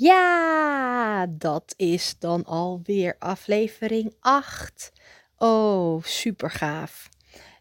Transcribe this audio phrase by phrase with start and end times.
[0.00, 4.92] Ja, dat is dan alweer aflevering 8.
[5.36, 7.08] Oh, super gaaf.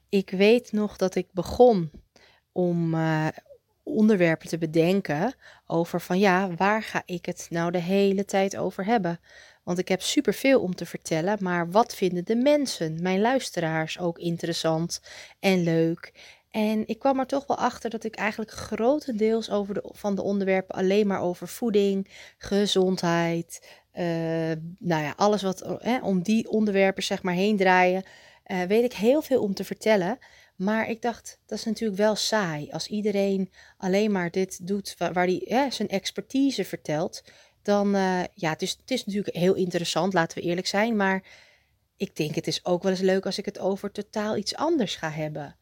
[0.10, 1.92] Ik weet nog dat ik begon
[2.52, 3.28] om uh,
[3.84, 5.34] onderwerpen te bedenken
[5.66, 9.20] over van ja, waar ga ik het nou de hele tijd over hebben?
[9.64, 14.18] Want ik heb superveel om te vertellen, maar wat vinden de mensen, mijn luisteraars ook
[14.18, 15.02] interessant
[15.40, 16.14] en leuk?
[16.52, 20.22] En ik kwam er toch wel achter dat ik eigenlijk grotendeels over de, van de
[20.22, 24.04] onderwerpen alleen maar over voeding, gezondheid, uh,
[24.80, 28.04] nou ja, alles wat eh, om die onderwerpen zeg maar heen draaien,
[28.46, 30.18] uh, weet ik heel veel om te vertellen.
[30.56, 32.72] Maar ik dacht, dat is natuurlijk wel saai.
[32.72, 37.24] Als iedereen alleen maar dit doet waar, hij zijn expertise vertelt,
[37.62, 37.92] dan
[38.34, 40.96] ja, het is, het is natuurlijk heel interessant, laten we eerlijk zijn.
[40.96, 41.24] Maar
[41.98, 44.96] ik denk, het is ook wel eens leuk als ik het over totaal iets anders
[44.96, 45.56] ga hebben.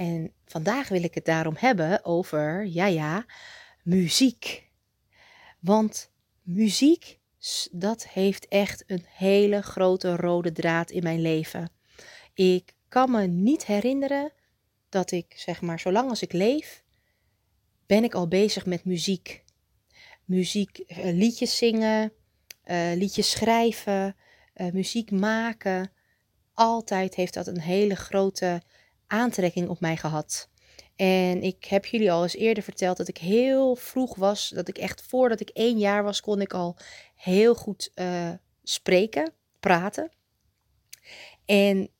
[0.00, 3.26] En vandaag wil ik het daarom hebben over, ja ja,
[3.82, 4.70] muziek.
[5.58, 6.10] Want
[6.42, 7.18] muziek,
[7.70, 11.70] dat heeft echt een hele grote rode draad in mijn leven.
[12.34, 14.32] Ik kan me niet herinneren
[14.88, 16.84] dat ik, zeg maar, zolang als ik leef,
[17.86, 19.44] ben ik al bezig met muziek.
[20.24, 22.12] Muziek, eh, liedjes zingen,
[22.64, 24.16] uh, liedjes schrijven,
[24.56, 25.92] uh, muziek maken.
[26.54, 28.62] Altijd heeft dat een hele grote
[29.10, 30.48] aantrekking op mij gehad.
[30.96, 34.48] En ik heb jullie al eens eerder verteld dat ik heel vroeg was.
[34.48, 36.76] Dat ik echt voordat ik één jaar was, kon ik al
[37.14, 38.30] heel goed uh,
[38.62, 40.10] spreken, praten.
[41.44, 41.90] En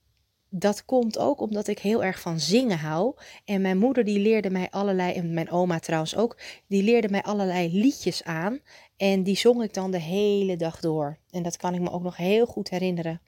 [0.49, 3.15] dat komt ook omdat ik heel erg van zingen hou.
[3.45, 7.23] En mijn moeder die leerde mij allerlei, en mijn oma trouwens ook, die leerde mij
[7.23, 8.61] allerlei liedjes aan.
[8.97, 11.19] En die zong ik dan de hele dag door.
[11.31, 13.21] En dat kan ik me ook nog heel goed herinneren.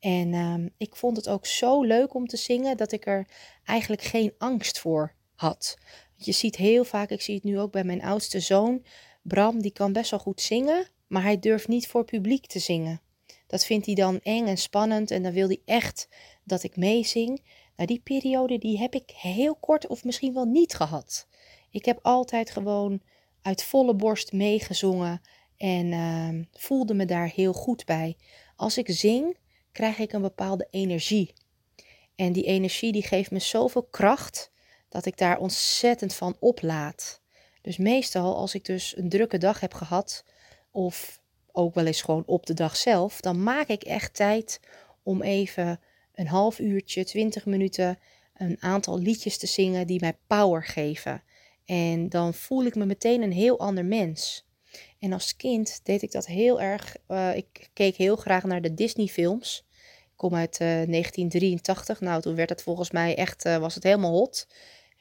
[0.00, 3.26] En um, ik vond het ook zo leuk om te zingen dat ik er
[3.64, 5.78] eigenlijk geen angst voor had.
[6.16, 8.84] Je ziet heel vaak, ik zie het nu ook bij mijn oudste zoon,
[9.22, 13.00] Bram, die kan best wel goed zingen, maar hij durft niet voor publiek te zingen.
[13.46, 16.08] Dat vindt hij dan eng en spannend en dan wil hij echt
[16.44, 17.42] dat ik meezing.
[17.76, 21.26] Nou, die periode die heb ik heel kort of misschien wel niet gehad.
[21.70, 23.00] Ik heb altijd gewoon
[23.42, 25.20] uit volle borst meegezongen
[25.56, 28.16] en uh, voelde me daar heel goed bij.
[28.56, 29.36] Als ik zing,
[29.72, 31.34] krijg ik een bepaalde energie.
[32.16, 34.50] En die energie die geeft me zoveel kracht
[34.88, 37.20] dat ik daar ontzettend van oplaad.
[37.62, 40.24] Dus meestal als ik dus een drukke dag heb gehad,
[40.70, 41.20] of
[41.52, 44.60] ook wel eens gewoon op de dag zelf, dan maak ik echt tijd
[45.02, 45.80] om even
[46.14, 47.98] een half uurtje, twintig minuten,
[48.34, 51.22] een aantal liedjes te zingen die mij power geven.
[51.64, 54.48] En dan voel ik me meteen een heel ander mens.
[55.00, 56.96] En als kind deed ik dat heel erg.
[57.08, 59.66] Uh, ik keek heel graag naar de Disney-films.
[60.00, 62.00] Ik kom uit uh, 1983.
[62.00, 64.46] Nou, toen werd het volgens mij echt, uh, was het helemaal hot.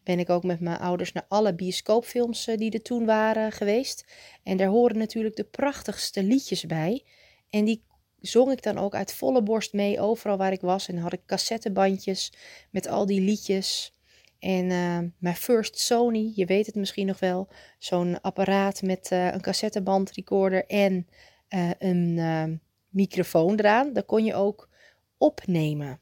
[0.04, 4.06] Ben ik ook met mijn ouders naar alle bioscoopfilms die er toen waren geweest.
[4.44, 7.04] En daar horen natuurlijk de prachtigste liedjes bij.
[7.50, 7.84] En die
[8.20, 10.88] zong ik dan ook uit volle borst mee overal waar ik was.
[10.88, 12.34] En had ik cassettebandjes
[12.70, 13.94] met al die liedjes.
[14.40, 19.32] En uh, mijn first Sony, je weet het misschien nog wel, zo'n apparaat met uh,
[19.34, 21.08] een cassettebandrecorder en
[21.50, 23.94] uh, een microfoon eraan.
[23.94, 24.70] Daar kon je ook
[25.18, 26.00] opnemen.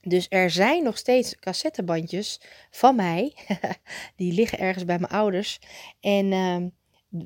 [0.00, 3.34] Dus er zijn nog steeds cassettebandjes van mij.
[4.16, 5.60] Die liggen ergens bij mijn ouders.
[6.00, 6.68] En ehm,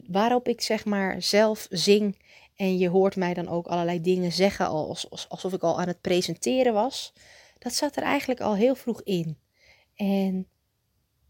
[0.06, 2.20] waarop ik zeg maar zelf zing.
[2.56, 4.66] En je hoort mij dan ook allerlei dingen zeggen,
[5.28, 7.12] alsof ik al aan het presenteren was.
[7.58, 9.38] Dat zat er eigenlijk al heel vroeg in.
[9.94, 10.48] En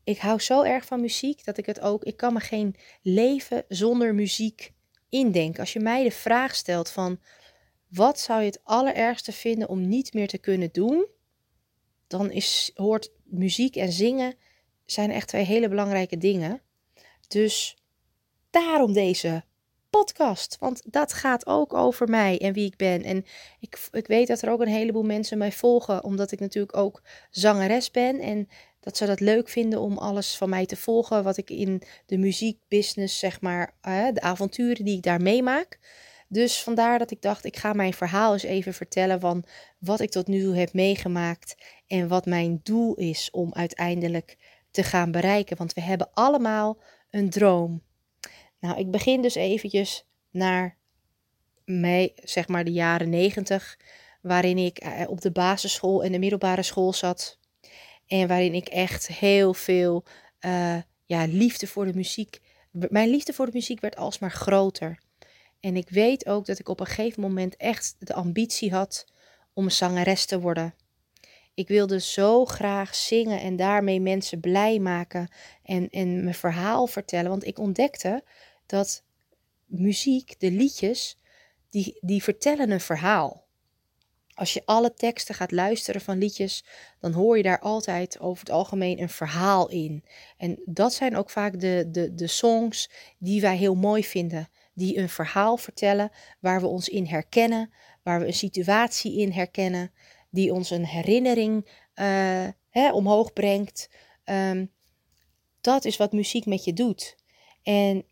[0.05, 2.05] ik hou zo erg van muziek dat ik het ook.
[2.05, 4.73] Ik kan me geen leven zonder muziek
[5.09, 5.61] indenken.
[5.61, 7.21] Als je mij de vraag stelt van
[7.89, 11.07] wat zou je het allerergste vinden om niet meer te kunnen doen?
[12.07, 14.35] Dan is, hoort muziek en zingen
[14.85, 16.63] zijn echt twee hele belangrijke dingen.
[17.29, 17.77] Dus
[18.51, 19.45] daarom deze
[19.99, 20.57] podcast.
[20.61, 23.03] Want dat gaat ook over mij en wie ik ben.
[23.03, 23.25] En
[23.61, 27.03] ik, ik weet dat er ook een heleboel mensen mij volgen, omdat ik natuurlijk ook
[27.31, 28.21] zangeres ben.
[28.21, 28.49] En
[28.81, 31.25] dat ze dat leuk vinden om alles van mij te volgen.
[31.25, 33.75] Wat ik in de muziekbusiness, zeg maar,
[34.13, 35.79] de avonturen die ik daar meemaak.
[36.29, 39.45] Dus vandaar dat ik dacht, ik ga mijn verhaal eens even vertellen van
[39.79, 41.55] wat ik tot nu toe heb meegemaakt.
[41.87, 44.37] En wat mijn doel is om uiteindelijk
[44.71, 45.57] te gaan bereiken.
[45.57, 46.79] Want we hebben allemaal
[47.11, 47.83] een droom.
[48.63, 50.77] Nou, ik begin dus eventjes naar
[51.65, 53.79] mij, zeg maar de jaren negentig,
[54.21, 57.39] waarin ik eh, op de basisschool en de middelbare school zat.
[58.07, 60.05] En waarin ik echt heel veel
[60.41, 62.41] uh, ja, liefde voor de muziek.
[62.71, 64.99] Mijn liefde voor de muziek werd alsmaar groter.
[65.61, 69.07] En ik weet ook dat ik op een gegeven moment echt de ambitie had
[69.53, 70.75] om zangeres te worden.
[71.55, 75.29] Ik wilde zo graag zingen en daarmee mensen blij maken
[75.63, 77.31] en, en mijn verhaal vertellen.
[77.31, 78.23] Want ik ontdekte
[78.73, 79.05] dat
[79.65, 81.19] muziek, de liedjes,
[81.71, 83.47] die, die vertellen een verhaal.
[84.35, 86.65] Als je alle teksten gaat luisteren van liedjes,
[87.01, 90.05] dan hoor je daar altijd over het algemeen een verhaal in.
[90.37, 94.49] En dat zijn ook vaak de, de, de songs die wij heel mooi vinden.
[94.75, 96.11] Die een verhaal vertellen
[96.41, 97.73] waar we ons in herkennen,
[98.03, 99.93] waar we een situatie in herkennen,
[100.31, 103.91] die ons een herinnering uh, hè, omhoog brengt.
[104.25, 104.73] Um,
[105.61, 107.17] dat is wat muziek met je doet.
[107.63, 108.05] En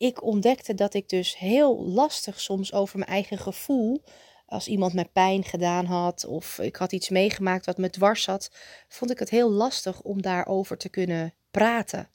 [0.00, 4.02] ik ontdekte dat ik dus heel lastig soms over mijn eigen gevoel,
[4.46, 8.50] als iemand me pijn gedaan had of ik had iets meegemaakt wat me dwars zat,
[8.88, 12.08] vond ik het heel lastig om daarover te kunnen praten.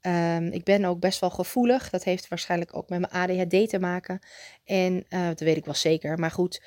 [0.00, 1.90] Um, ik ben ook best wel gevoelig.
[1.90, 4.20] Dat heeft waarschijnlijk ook met mijn ADHD te maken.
[4.64, 6.18] En uh, dat weet ik wel zeker.
[6.18, 6.62] Maar goed,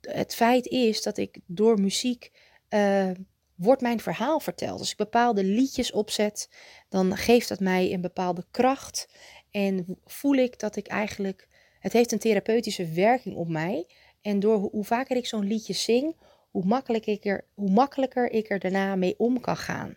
[0.00, 2.30] het feit is dat ik door muziek
[2.68, 3.10] uh,
[3.54, 4.78] wordt mijn verhaal verteld.
[4.78, 6.48] Als ik bepaalde liedjes opzet,
[6.88, 9.08] dan geeft dat mij een bepaalde kracht.
[9.50, 11.48] En voel ik dat ik eigenlijk.
[11.80, 13.86] Het heeft een therapeutische werking op mij.
[14.20, 16.16] En door hoe vaker ik zo'n liedje zing,
[16.50, 19.96] hoe, makkelijk ik er, hoe makkelijker ik er daarna mee om kan gaan.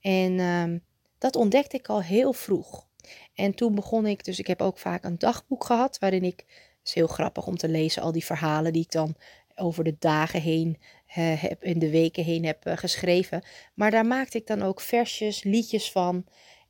[0.00, 0.84] En um,
[1.18, 2.86] dat ontdekte ik al heel vroeg.
[3.34, 6.44] En toen begon ik, dus ik heb ook vaak een dagboek gehad, waarin ik,
[6.78, 9.16] het is heel grappig om te lezen, al die verhalen die ik dan
[9.56, 13.42] over de dagen heen heb, in de weken heen heb uh, geschreven.
[13.74, 16.24] Maar daar maakte ik dan ook versjes, liedjes van.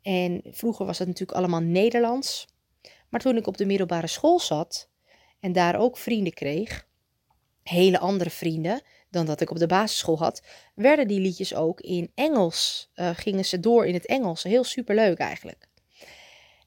[0.06, 2.46] En vroeger was het natuurlijk allemaal Nederlands.
[3.08, 4.88] Maar toen ik op de middelbare school zat
[5.40, 6.86] en daar ook vrienden kreeg,
[7.62, 8.80] hele andere vrienden
[9.10, 10.42] dan dat ik op de basisschool had,
[10.74, 14.42] werden die liedjes ook in Engels, uh, gingen ze door in het Engels.
[14.42, 15.68] Heel superleuk eigenlijk.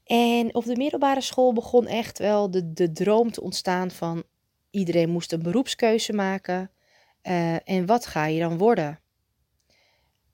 [0.04, 4.22] En op de middelbare school begon echt wel de, de droom te ontstaan van
[4.70, 6.70] iedereen moest een beroepskeuze maken.
[7.22, 9.00] Uh, en wat ga je dan worden?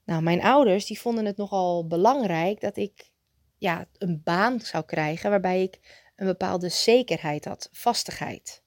[0.07, 3.11] Nou, mijn ouders die vonden het nogal belangrijk dat ik
[3.57, 8.63] ja, een baan zou krijgen waarbij ik een bepaalde zekerheid had, vastigheid.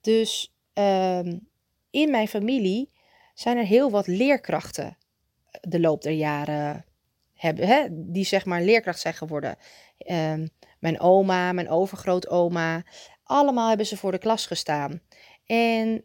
[0.00, 1.18] Dus uh,
[1.90, 2.92] in mijn familie
[3.34, 4.96] zijn er heel wat leerkrachten
[5.60, 6.84] de loop der jaren
[7.34, 9.56] hebben, hè, die zeg maar leerkracht zijn geworden.
[9.98, 10.34] Uh,
[10.78, 12.84] mijn oma, mijn overgrootoma,
[13.22, 15.02] allemaal hebben ze voor de klas gestaan.
[15.46, 16.04] En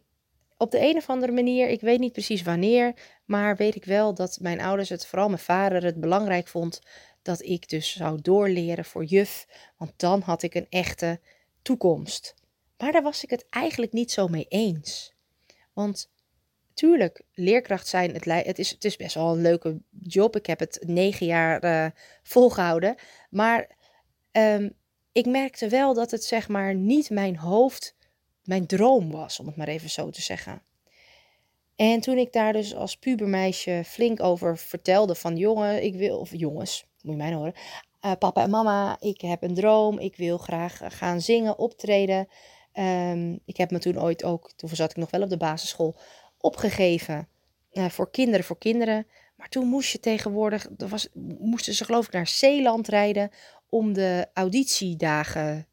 [0.56, 2.94] op de een of andere manier, ik weet niet precies wanneer,
[3.26, 6.80] maar weet ik wel dat mijn ouders het, vooral mijn vader, het belangrijk vond
[7.22, 9.46] dat ik dus zou doorleren voor juf,
[9.76, 11.20] want dan had ik een echte
[11.62, 12.34] toekomst.
[12.78, 15.14] Maar daar was ik het eigenlijk niet zo mee eens.
[15.72, 16.10] Want
[16.74, 20.36] tuurlijk, leerkracht zijn, het, is, het is best wel een leuke job.
[20.36, 21.86] Ik heb het negen jaar uh,
[22.22, 22.94] volgehouden.
[23.30, 23.76] Maar
[24.32, 24.72] um,
[25.12, 27.96] ik merkte wel dat het zeg maar niet mijn hoofd,
[28.44, 30.62] mijn droom was, om het maar even zo te zeggen.
[31.76, 36.30] En toen ik daar dus als pubermeisje flink over vertelde van jongen, ik wil, of
[36.34, 37.54] jongens, moet je mij nou horen,
[38.04, 42.28] uh, papa en mama, ik heb een droom, ik wil graag gaan zingen, optreden.
[42.72, 45.96] Um, ik heb me toen ooit ook, toen zat ik nog wel op de basisschool,
[46.40, 47.28] opgegeven
[47.72, 49.06] uh, voor kinderen voor kinderen.
[49.36, 51.08] Maar toen moest je tegenwoordig, was,
[51.38, 53.30] moesten ze geloof ik naar Zeeland rijden
[53.68, 55.66] om de auditiedagen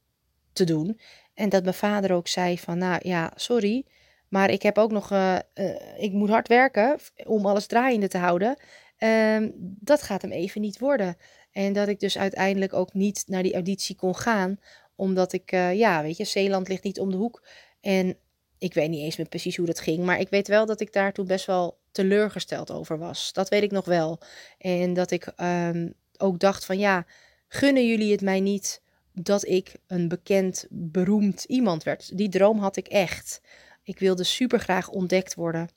[0.53, 0.99] te doen.
[1.33, 3.85] En dat mijn vader ook zei van, nou ja, sorry,
[4.33, 8.17] maar ik heb ook nog, uh, uh, ik moet hard werken om alles draaiende te
[8.17, 8.57] houden.
[8.99, 9.47] Uh,
[9.79, 11.17] dat gaat hem even niet worden.
[11.51, 14.59] En dat ik dus uiteindelijk ook niet naar die auditie kon gaan,
[14.95, 17.47] omdat ik, uh, ja, weet je, Zeeland ligt niet om de hoek.
[17.81, 18.17] En
[18.57, 20.93] ik weet niet eens meer precies hoe dat ging, maar ik weet wel dat ik
[20.93, 23.33] daar toen best wel teleurgesteld over was.
[23.33, 24.19] Dat weet ik nog wel.
[24.57, 27.05] En dat ik um, ook dacht van, ja,
[27.47, 32.17] gunnen jullie het mij niet dat ik een bekend, beroemd iemand werd.
[32.17, 33.41] Die droom had ik echt.
[33.83, 35.69] Ik wilde super graag ontdekt worden.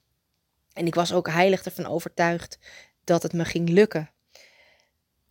[0.72, 2.58] En ik was ook heilig ervan overtuigd
[3.04, 4.10] dat het me ging lukken.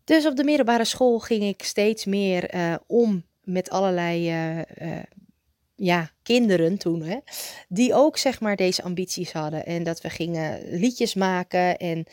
[0.03, 5.03] Dus op de middelbare school ging ik steeds meer uh, om met allerlei uh, uh,
[5.75, 7.17] ja, kinderen toen, hè,
[7.67, 9.65] die ook zeg maar deze ambities hadden.
[9.65, 12.05] En dat we gingen liedjes maken en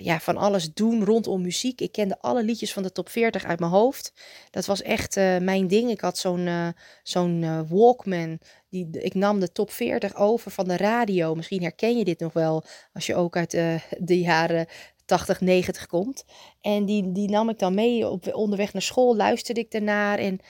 [0.00, 1.80] ja, van alles doen rondom muziek.
[1.80, 4.12] Ik kende alle liedjes van de top 40 uit mijn hoofd.
[4.50, 5.90] Dat was echt mijn ding.
[5.90, 8.38] Ik had zo'n zo'n Walkman.
[8.70, 11.34] Die, ik nam de top 40 over van de radio.
[11.34, 13.50] Misschien herken je dit nog wel als je ook uit
[13.98, 14.66] de jaren
[15.04, 16.24] 80, 90 komt.
[16.60, 20.18] En die, die nam ik dan mee op onderweg naar school, luisterde ik ernaar.
[20.18, 20.40] En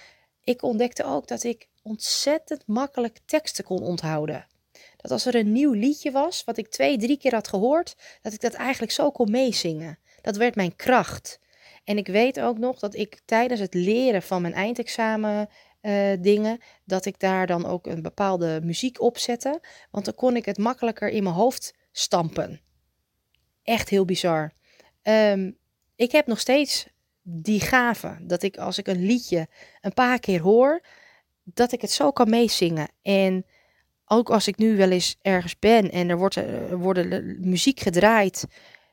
[0.45, 4.47] ik ontdekte ook dat ik ontzettend makkelijk teksten kon onthouden.
[4.97, 8.33] Dat als er een nieuw liedje was, wat ik twee, drie keer had gehoord, dat
[8.33, 9.99] ik dat eigenlijk zo kon meezingen.
[10.21, 11.39] Dat werd mijn kracht.
[11.85, 15.49] En ik weet ook nog dat ik tijdens het leren van mijn eindexamen
[15.83, 19.61] uh, dingen, dat ik daar dan ook een bepaalde muziek op zette.
[19.91, 22.61] Want dan kon ik het makkelijker in mijn hoofd stampen.
[23.63, 24.53] Echt heel bizar.
[25.03, 25.59] Um,
[25.97, 26.87] ik heb nog steeds
[27.23, 29.49] die gave dat ik als ik een liedje
[29.81, 30.85] een paar keer hoor,
[31.45, 32.89] dat ik het zo kan meezingen.
[33.03, 33.47] En
[34.05, 38.47] ook als ik nu wel eens ergens ben en er wordt er worden muziek gedraaid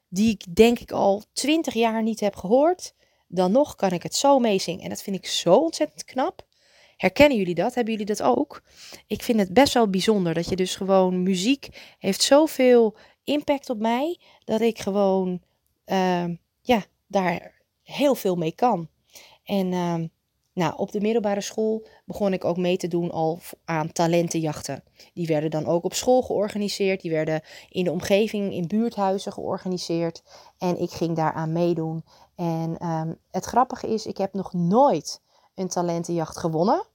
[0.09, 2.93] die ik denk ik al twintig jaar niet heb gehoord,
[3.27, 4.83] dan nog kan ik het zo meezingen.
[4.83, 6.46] En dat vind ik zo ontzettend knap.
[6.97, 7.73] Herkennen jullie dat?
[7.73, 8.61] Hebben jullie dat ook?
[9.07, 13.79] Ik vind het best wel bijzonder dat je dus gewoon muziek heeft zoveel impact op
[13.79, 15.41] mij dat ik gewoon
[15.85, 16.25] uh,
[16.61, 18.89] ja, daar heel veel mee kan.
[19.43, 19.95] En uh,
[20.53, 24.83] nou, op de middelbare school begon ik ook mee te doen al aan talentenjachten.
[25.13, 27.01] Die werden dan ook op school georganiseerd.
[27.01, 30.23] Die werden in de omgeving in buurthuizen georganiseerd.
[30.57, 32.03] En ik ging daaraan meedoen.
[32.35, 35.21] En um, het grappige is, ik heb nog nooit
[35.57, 36.85] een talentenjacht gewonnen.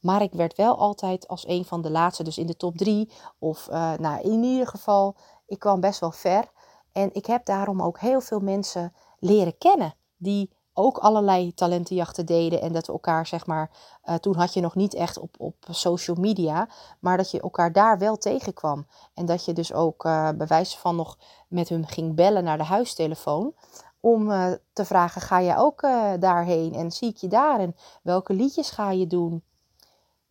[0.00, 3.10] Maar ik werd wel altijd als een van de laatste, dus in de top drie.
[3.38, 6.44] Of uh, nou, in ieder geval, ik kwam best wel ver.
[6.92, 12.60] En ik heb daarom ook heel veel mensen leren kennen die ook allerlei talentenjachten deden.
[12.60, 13.70] En dat we elkaar, zeg maar,
[14.04, 16.68] uh, toen had je nog niet echt op, op social media,
[17.00, 18.86] maar dat je elkaar daar wel tegenkwam.
[19.14, 22.58] En dat je dus ook uh, bij wijze van nog met hun ging bellen naar
[22.58, 23.54] de huistelefoon.
[24.00, 25.80] Om uh, te vragen, ga jij ook
[26.20, 26.74] daarheen?
[26.74, 27.60] En zie ik je daar?
[27.60, 29.42] En welke liedjes ga je doen?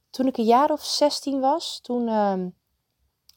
[0.10, 2.08] Toen ik een jaar of 16 was, toen...
[2.08, 2.50] Ehm,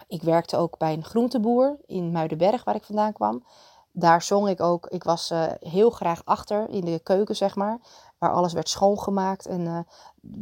[0.07, 3.45] ik werkte ook bij een groenteboer in Muidenberg, waar ik vandaan kwam
[3.93, 4.87] daar zong ik ook.
[4.87, 7.79] Ik was uh, heel graag achter in de keuken, zeg maar.
[8.19, 9.47] Waar alles werd schoongemaakt.
[9.47, 9.87] En,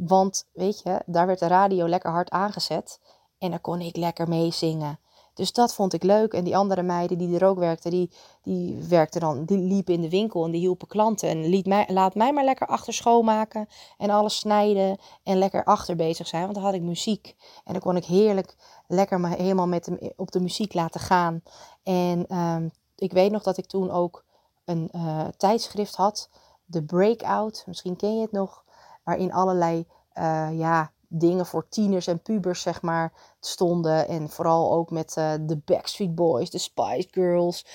[0.06, 3.00] want, weet je, daar werd de radio lekker hard aangezet.
[3.38, 4.98] En dan kon ik lekker meezingen.
[5.40, 6.32] Dus dat vond ik leuk.
[6.32, 8.10] En die andere meiden die er ook werkten, die,
[8.42, 11.28] die werkten dan, die liepen in de winkel en die hielpen klanten.
[11.28, 13.68] En liet mij, laat mij maar lekker achter schoonmaken
[13.98, 16.42] en alles snijden en lekker achter bezig zijn.
[16.42, 17.34] Want dan had ik muziek.
[17.64, 18.56] En dan kon ik heerlijk
[18.86, 21.42] lekker me helemaal met hem op de muziek laten gaan.
[21.82, 24.24] En um, ik weet nog dat ik toen ook
[24.64, 26.28] een uh, tijdschrift had,
[26.64, 28.64] de Breakout, misschien ken je het nog,
[29.04, 34.90] waarin allerlei uh, ja, dingen voor tieners en pubers zeg maar stonden en vooral ook
[34.90, 37.66] met uh, de Backstreet Boys, de Spice Girls.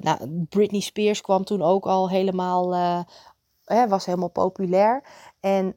[0.00, 2.68] nou, Britney Spears kwam toen ook al helemaal,
[3.88, 5.04] was helemaal populair
[5.40, 5.76] en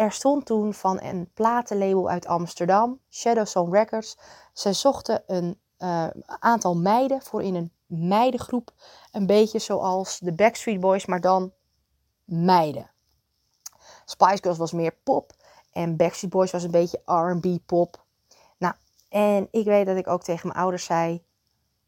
[0.00, 4.16] er stond toen van een platenlabel uit Amsterdam, Shadow Song Records.
[4.52, 8.70] Ze zochten een uh, aantal meiden voor in een meidengroep.
[9.12, 11.52] Een beetje zoals de Backstreet Boys, maar dan
[12.24, 12.90] meiden.
[14.04, 15.32] Spice Girls was meer pop
[15.72, 18.04] en Backstreet Boys was een beetje R&B pop.
[18.58, 18.74] Nou,
[19.08, 21.22] en ik weet dat ik ook tegen mijn ouders zei: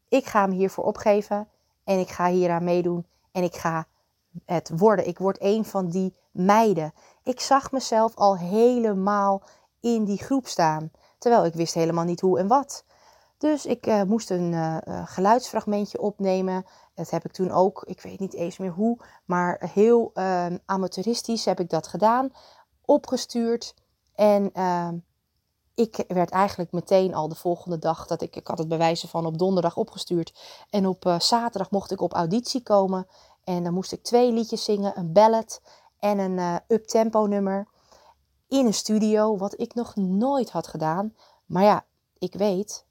[0.09, 1.47] ik ga hem hiervoor opgeven
[1.83, 3.87] en ik ga hieraan meedoen en ik ga
[4.45, 5.07] het worden.
[5.07, 6.93] Ik word een van die meiden.
[7.23, 9.41] Ik zag mezelf al helemaal
[9.79, 12.85] in die groep staan, terwijl ik wist helemaal niet hoe en wat.
[13.37, 16.65] Dus ik uh, moest een uh, geluidsfragmentje opnemen.
[16.93, 21.45] Dat heb ik toen ook, ik weet niet eens meer hoe, maar heel uh, amateuristisch
[21.45, 22.31] heb ik dat gedaan.
[22.85, 23.73] Opgestuurd.
[24.15, 24.97] En ehm,
[25.73, 29.25] ik werd eigenlijk meteen al de volgende dag, dat ik, ik had het bewijzen van
[29.25, 30.33] op donderdag opgestuurd.
[30.69, 33.07] En op zaterdag mocht ik op auditie komen.
[33.43, 35.61] En dan moest ik twee liedjes zingen, een ballad
[35.99, 37.67] en een uptempo nummer.
[38.47, 41.15] In een studio, wat ik nog nooit had gedaan.
[41.45, 41.85] Maar ja,
[42.17, 42.85] ik weet,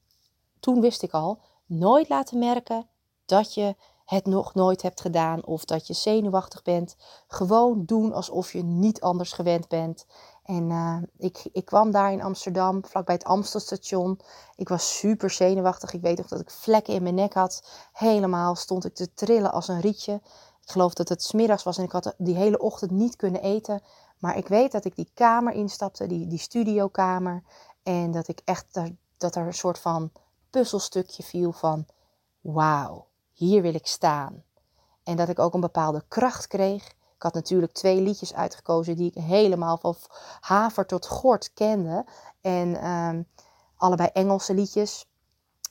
[0.61, 2.89] toen wist ik al, nooit laten merken
[3.25, 3.77] dat je
[4.13, 6.97] het nog nooit hebt gedaan of dat je zenuwachtig bent.
[7.27, 10.07] Gewoon doen alsof je niet anders gewend bent.
[10.45, 14.21] En uh, ik, ik kwam daar in Amsterdam, vlakbij het Amstelstation.
[14.57, 15.93] Ik was super zenuwachtig.
[15.93, 17.69] Ik weet nog dat ik vlekken in mijn nek had.
[17.93, 20.21] Helemaal stond ik te trillen als een rietje.
[20.61, 23.83] Ik geloof dat het smiddags was en ik had die hele ochtend niet kunnen eten.
[24.19, 27.43] Maar ik weet dat ik die kamer instapte, die, die studiokamer.
[27.83, 28.81] En dat ik echt,
[29.17, 30.13] dat er een soort van
[30.51, 31.87] puzzelstukje viel van
[32.41, 34.43] wauw, hier wil ik staan.
[35.03, 36.87] En dat ik ook een bepaalde kracht kreeg.
[36.89, 39.97] Ik had natuurlijk twee liedjes uitgekozen die ik helemaal van
[40.41, 42.05] haver tot gort kende.
[42.41, 43.29] En um,
[43.77, 45.07] allebei Engelse liedjes.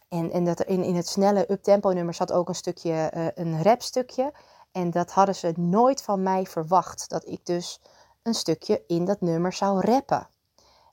[0.10, 3.64] En, en dat in, in het snelle uptempo nummer zat ook een stukje, uh, een
[3.64, 4.34] rapstukje.
[4.72, 7.10] En dat hadden ze nooit van mij verwacht.
[7.10, 7.80] Dat ik dus
[8.22, 10.28] een stukje in dat nummer zou rappen.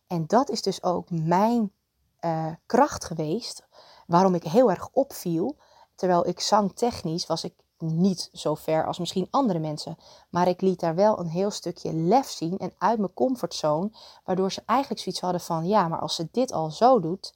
[0.07, 1.73] En dat is dus ook mijn
[2.21, 3.67] uh, kracht geweest
[4.07, 5.57] waarom ik heel erg opviel.
[5.99, 9.97] Terwijl ik zangtechnisch was ik niet zo ver als misschien andere mensen.
[10.31, 13.91] Maar ik liet daar wel een heel stukje lef zien en uit mijn comfortzone.
[14.25, 17.35] Waardoor ze eigenlijk zoiets hadden van, ja, maar als ze dit al zo doet,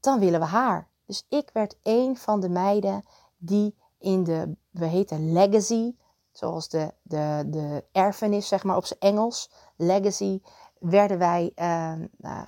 [0.00, 0.88] dan willen we haar.
[1.06, 3.04] Dus ik werd een van de meiden
[3.36, 5.94] die in de, we heten legacy,
[6.32, 10.40] zoals de, de, de erfenis, zeg maar op zijn Engels, legacy,
[10.78, 11.92] werden wij uh,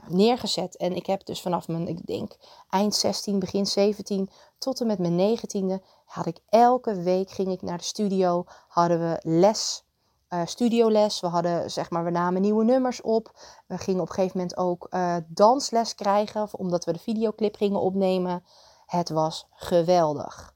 [0.08, 0.76] neergezet.
[0.76, 2.37] En ik heb dus vanaf mijn, ik denk,
[2.70, 7.62] eind 16, begin 17 tot en met mijn 19e, had ik elke week ging ik
[7.62, 9.87] naar de studio, hadden we les.
[10.28, 11.20] uh, studioles.
[11.20, 13.32] We hadden, zeg maar, we namen nieuwe nummers op.
[13.66, 17.80] We gingen op een gegeven moment ook uh, dansles krijgen, omdat we de videoclip gingen
[17.80, 18.44] opnemen.
[18.87, 20.54] Het was geweldig.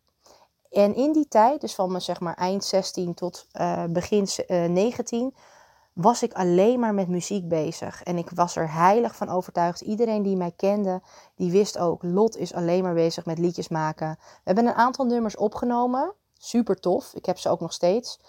[0.70, 3.46] En in die tijd, dus van mijn zeg maar eind 16 tot
[3.90, 5.34] begin 19,
[5.92, 8.02] was ik alleen maar met muziek bezig.
[8.02, 9.80] En ik was er heilig van overtuigd.
[9.80, 11.02] Iedereen die mij kende,
[11.34, 14.18] die wist ook, Lot is alleen maar bezig met liedjes maken.
[14.18, 16.14] We hebben een aantal nummers opgenomen.
[16.38, 17.14] Super tof.
[17.14, 18.20] Ik heb ze ook nog steeds.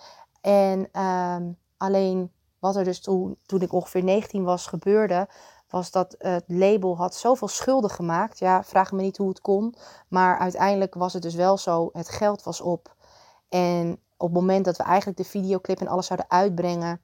[0.41, 1.37] En uh,
[1.77, 5.27] alleen wat er dus toen, toen ik ongeveer 19 was gebeurde,
[5.69, 8.39] was dat het label had zoveel schulden gemaakt.
[8.39, 9.75] Ja, vraag me niet hoe het kon.
[10.07, 12.95] Maar uiteindelijk was het dus wel zo, het geld was op.
[13.49, 17.01] En op het moment dat we eigenlijk de videoclip en alles zouden uitbrengen,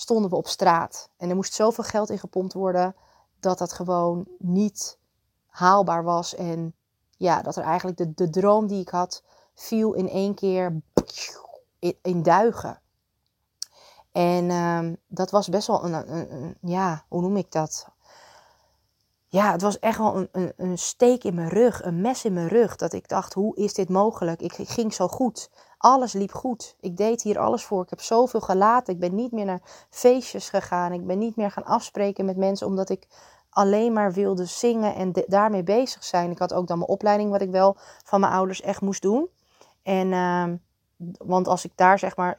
[0.00, 1.10] stonden we op straat.
[1.16, 2.94] En er moest zoveel geld in gepompt worden
[3.40, 4.98] dat dat gewoon niet
[5.46, 6.34] haalbaar was.
[6.34, 6.74] En
[7.16, 9.22] ja, dat er eigenlijk de, de droom die ik had,
[9.54, 10.80] viel in één keer
[12.02, 12.80] in, duigen.
[14.12, 17.88] En um, dat was best wel een, een, een, ja, hoe noem ik dat?
[19.30, 22.32] Ja, het was echt wel een, een, een steek in mijn rug, een mes in
[22.32, 22.76] mijn rug.
[22.76, 24.42] Dat ik dacht, hoe is dit mogelijk?
[24.42, 25.50] Ik, ging zo goed.
[25.78, 26.76] Alles liep goed.
[26.80, 27.82] Ik deed hier alles voor.
[27.82, 28.94] Ik heb zoveel gelaten.
[28.94, 30.92] Ik ben niet meer naar feestjes gegaan.
[30.92, 33.06] Ik ben niet meer gaan afspreken met mensen omdat ik
[33.50, 36.30] alleen maar wilde zingen en daarmee bezig zijn.
[36.30, 39.28] Ik had ook dan mijn opleiding, wat ik wel van mijn ouders echt moest doen.
[39.82, 40.44] En, uh,
[41.18, 42.38] want als ik daar zeg maar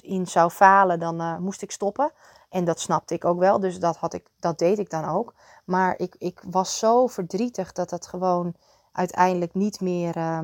[0.00, 2.12] in zou falen, dan uh, moest ik stoppen.
[2.48, 5.34] En dat snapte ik ook wel, dus dat, had ik, dat deed ik dan ook.
[5.64, 8.54] Maar ik, ik was zo verdrietig dat dat gewoon
[8.92, 10.40] uiteindelijk niet meer uh,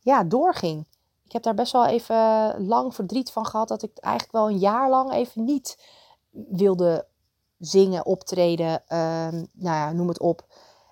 [0.00, 0.86] ja, doorging
[1.26, 3.68] ik heb daar best wel even lang verdriet van gehad.
[3.68, 5.78] Dat ik eigenlijk wel een jaar lang even niet
[6.32, 7.06] wilde
[7.58, 10.46] zingen, optreden, uh, nou ja, noem het op.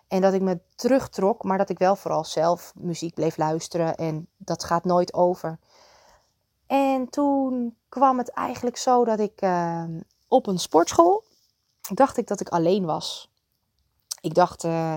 [0.09, 3.95] En dat ik me terugtrok, maar dat ik wel vooral zelf muziek bleef luisteren.
[3.95, 5.59] En dat gaat nooit over.
[6.67, 9.85] En toen kwam het eigenlijk zo dat ik uh,
[10.29, 11.25] op een sportschool
[11.95, 13.31] dacht ik dat ik alleen was.
[14.21, 14.95] Ik dacht, uh,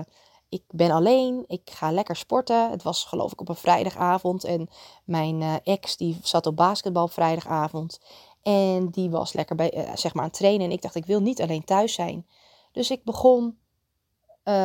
[0.48, 2.70] ik ben alleen, ik ga lekker sporten.
[2.70, 4.68] Het was geloof ik op een vrijdagavond en
[5.04, 8.00] mijn uh, ex die zat op basketbal vrijdagavond.
[8.42, 11.06] En die was lekker bij, uh, zeg maar aan het trainen en ik dacht ik
[11.06, 12.26] wil niet alleen thuis zijn.
[12.72, 13.58] Dus ik begon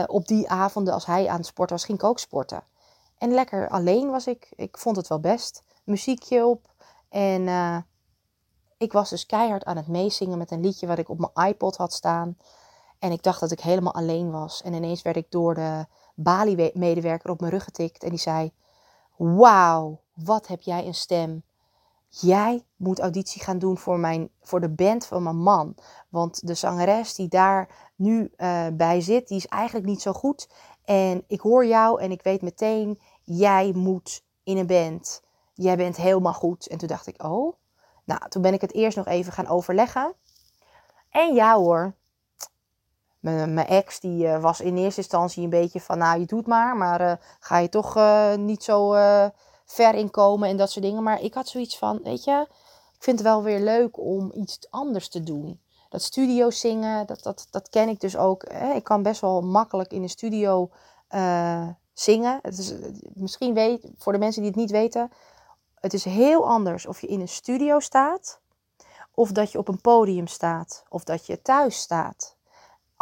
[0.07, 2.63] op die avonden als hij aan het sporten was, ging ik ook sporten.
[3.17, 4.53] En lekker alleen was ik.
[4.55, 5.63] Ik vond het wel best.
[5.83, 6.72] Muziekje op
[7.13, 7.47] en
[8.77, 11.77] ik was dus keihard aan het meezingen met een liedje wat ik op mijn iPod
[11.77, 12.37] had staan.
[12.99, 14.61] En ik dacht dat ik helemaal alleen was.
[14.61, 18.03] En ineens werd ik door de Bali-medewerker op mijn rug getikt.
[18.03, 18.51] En die zei:
[19.15, 21.43] Wauw, wat heb jij een stem.
[22.09, 25.75] Jij moet auditie gaan doen voor, mijn, voor de band van mijn man.
[26.09, 30.49] Want de zangeres die daar nu uh, bij zit, die is eigenlijk niet zo goed.
[30.85, 35.21] En ik hoor jou en ik weet meteen, jij moet in een band.
[35.53, 36.67] Jij bent helemaal goed.
[36.67, 37.53] En toen dacht ik, oh.
[38.03, 40.13] Nou, toen ben ik het eerst nog even gaan overleggen.
[41.09, 41.95] En ja hoor,
[43.19, 46.77] mijn, ex die uh, was in eerste instantie een beetje van, nou je doet maar,
[46.77, 48.91] maar uh, ga je toch uh, niet zo
[49.65, 51.03] ver inkomen en dat soort dingen.
[51.03, 52.47] Maar ik had zoiets van, weet je,
[52.95, 55.61] ik vind het wel weer leuk om iets anders te doen.
[55.89, 58.45] Dat studio zingen, dat, dat, dat ken ik dus ook.
[58.51, 58.73] Hè?
[58.73, 60.69] Ik kan best wel makkelijk in een studio
[61.93, 62.39] zingen.
[62.41, 62.73] Het is,
[63.13, 65.11] misschien weet, voor de mensen die het niet weten,
[65.83, 68.39] het is heel anders of je in een studio staat,
[69.13, 72.35] of dat je op een podium staat, of dat je thuis staat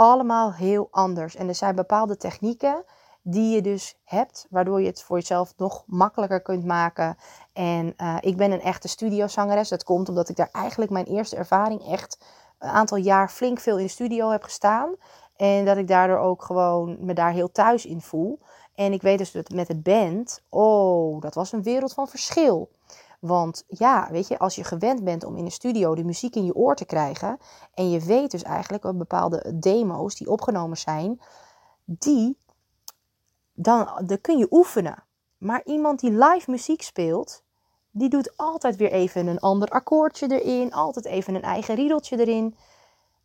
[0.02, 1.36] allemaal heel anders.
[1.36, 2.84] En er zijn bepaalde technieken
[3.22, 7.18] die je dus hebt, waardoor je het voor jezelf nog makkelijker kunt maken.
[7.54, 9.70] En uh, ik ben een echte studiozangeres.
[9.70, 12.26] Dat komt omdat ik daar eigenlijk mijn eerste ervaring echt
[12.60, 14.96] een aantal jaar flink veel in de studio heb gestaan.
[15.36, 18.40] En dat ik daardoor ook gewoon me daar heel thuis in voel.
[18.76, 22.70] En ik weet dus dat met het band, oh, dat was een wereld van verschil.
[23.20, 26.46] Want ja, weet je, als je gewend bent om in een studio de muziek in
[26.46, 27.38] je oor te krijgen.
[27.74, 31.22] En je weet dus eigenlijk op bepaalde demo's die opgenomen zijn,
[31.86, 32.38] die,
[33.54, 35.04] dan, dan kun je oefenen.
[35.38, 37.44] Maar iemand die live muziek speelt,
[37.92, 42.56] die doet altijd weer even een ander akkoordje erin, altijd even een eigen riedeltje erin.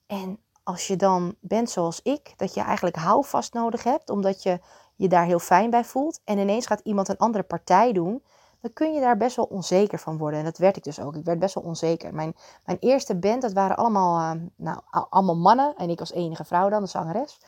[0.06, 4.60] En als je dan bent zoals ik, dat je eigenlijk houvast nodig hebt, omdat je
[4.96, 6.20] je daar heel fijn bij voelt.
[6.24, 8.22] En ineens gaat iemand een andere partij doen
[8.66, 10.38] dan kun je daar best wel onzeker van worden.
[10.38, 11.16] En dat werd ik dus ook.
[11.16, 12.14] Ik werd best wel onzeker.
[12.14, 15.74] Mijn, mijn eerste band, dat waren allemaal, uh, nou, allemaal mannen.
[15.76, 17.40] En ik als enige vrouw dan, de zangeres.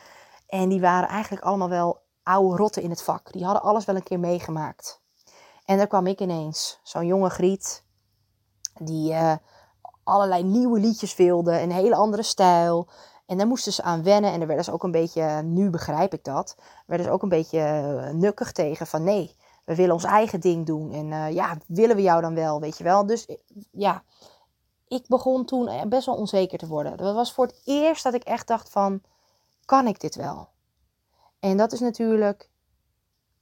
[0.47, 3.33] En die waren eigenlijk allemaal wel oude rotten in het vak.
[3.33, 5.03] Die hadden alles wel een keer meegemaakt.
[5.65, 7.85] En daar kwam ik ineens, zo'n jonge griet,
[8.81, 9.35] die uh,
[10.05, 12.89] allerlei nieuwe liedjes wilde, een hele andere stijl.
[13.29, 14.33] En daar moesten ze aan wennen.
[14.33, 17.29] En daar werden ze ook een beetje, nu begrijp ik dat, werden ze ook een
[17.29, 20.93] beetje uh, nukkig tegen van nee, we willen ons eigen ding doen.
[20.93, 23.07] En uh, ja, willen we jou dan wel, weet je wel.
[23.07, 23.27] Dus
[23.71, 24.03] ja,
[24.87, 26.97] ik begon toen eh, best wel onzeker te worden.
[26.97, 29.03] Dat was voor het eerst dat ik echt dacht van,
[29.65, 30.49] kan ik dit wel?
[31.41, 32.49] En dat is natuurlijk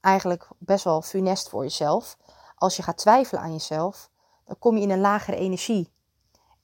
[0.00, 2.16] eigenlijk best wel funest voor jezelf.
[2.54, 4.10] Als je gaat twijfelen aan jezelf,
[4.44, 5.92] dan kom je in een lagere energie.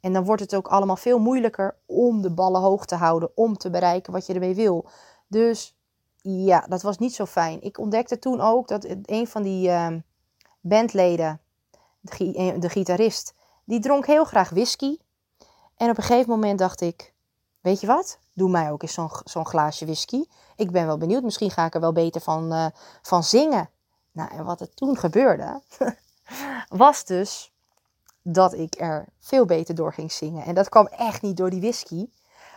[0.02, 3.56] En dan wordt het ook allemaal veel moeilijker om de ballen hoog te houden, om
[3.56, 4.88] te bereiken wat je ermee wil.
[5.26, 5.76] Dus
[6.20, 7.62] ja, dat was niet zo fijn.
[7.62, 9.86] Ik ontdekte toen ook dat een van die uh,
[10.60, 11.40] bandleden,
[12.00, 13.34] de, eh, de gitarist,
[13.64, 14.96] die dronk heel graag whisky.
[15.76, 17.14] En op een gegeven moment dacht ik,
[17.60, 18.18] weet je wat?
[18.32, 20.24] Doe mij ook eens zo'n glaasje whisky.
[20.56, 22.66] Ik ben wel benieuwd, misschien ga ik er wel beter van, uh,
[23.02, 23.70] van zingen.
[24.12, 25.62] Nou, en wat er toen gebeurde,
[26.68, 27.51] was dus
[28.22, 30.44] dat ik er veel beter door ging zingen.
[30.44, 32.08] En dat kwam echt niet door die whisky,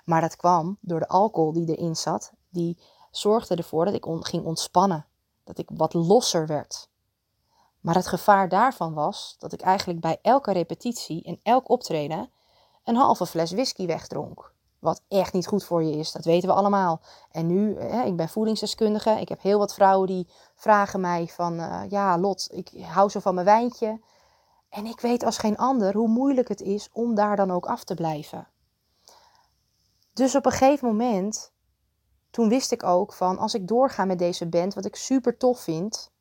[0.06, 2.32] maar dat kwam door de alcohol die erin zat.
[2.50, 2.78] Die
[3.12, 5.06] zorgde ervoor dat ik ging ontspannen.
[5.44, 6.90] Dat ik wat losser werd.
[7.80, 12.30] Maar het gevaar daarvan was dat ik eigenlijk bij elke repetitie en elk optreden
[12.84, 14.54] een halve fles whisky wegdronk.
[14.80, 17.02] Wat echt niet goed voor je is, dat weten we allemaal.
[17.32, 19.10] En nu, ik ben voedingsdeskundige.
[19.10, 21.60] Ik heb heel wat vrouwen die vragen mij van...
[21.60, 24.00] Uh, ja, Lot, ik hou zo van mijn wijntje.
[24.76, 27.84] En ik weet als geen ander hoe moeilijk het is om daar dan ook af
[27.84, 28.48] te blijven.
[30.14, 31.54] Dus op een gegeven moment,
[32.32, 33.38] toen wist ik ook van...
[33.38, 36.14] als ik doorga met deze band, wat ik super tof vind...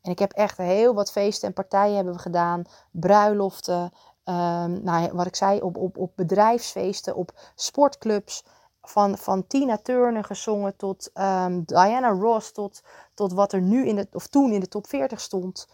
[0.00, 2.64] En ik heb echt heel wat feesten en partijen hebben we gedaan.
[2.90, 3.82] Bruiloften,
[4.24, 8.44] um, nou, wat ik zei, op, op, op bedrijfsfeesten, op sportclubs.
[8.82, 12.82] Van, van Tina Turner gezongen tot um, Diana Ross, tot,
[13.14, 15.68] tot wat er nu in de, of toen in de top 40 stond.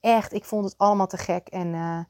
[0.00, 1.48] Echt, ik vond het allemaal te gek.
[1.48, 2.00] En uh,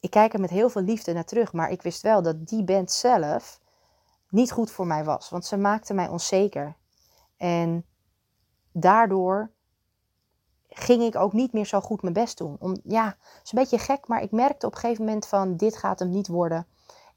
[0.00, 1.52] ik kijk er met heel veel liefde naar terug.
[1.52, 3.60] Maar ik wist wel dat die band zelf
[4.28, 5.28] niet goed voor mij was.
[5.28, 6.76] Want ze maakte mij onzeker.
[7.36, 7.84] En
[8.72, 9.50] daardoor
[10.68, 12.56] ging ik ook niet meer zo goed mijn best doen.
[12.58, 15.56] Om, ja, het is een beetje gek, maar ik merkte op een gegeven moment van
[15.56, 16.66] dit gaat hem niet worden.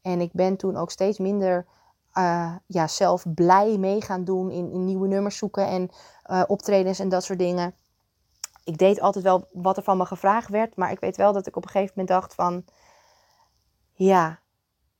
[0.01, 1.65] En ik ben toen ook steeds minder
[2.13, 5.89] uh, ja, zelf blij mee gaan doen in, in nieuwe nummers zoeken en
[6.31, 7.75] uh, optredens en dat soort dingen.
[8.63, 11.47] Ik deed altijd wel wat er van me gevraagd werd, maar ik weet wel dat
[11.47, 12.65] ik op een gegeven moment dacht van
[13.93, 14.39] ja.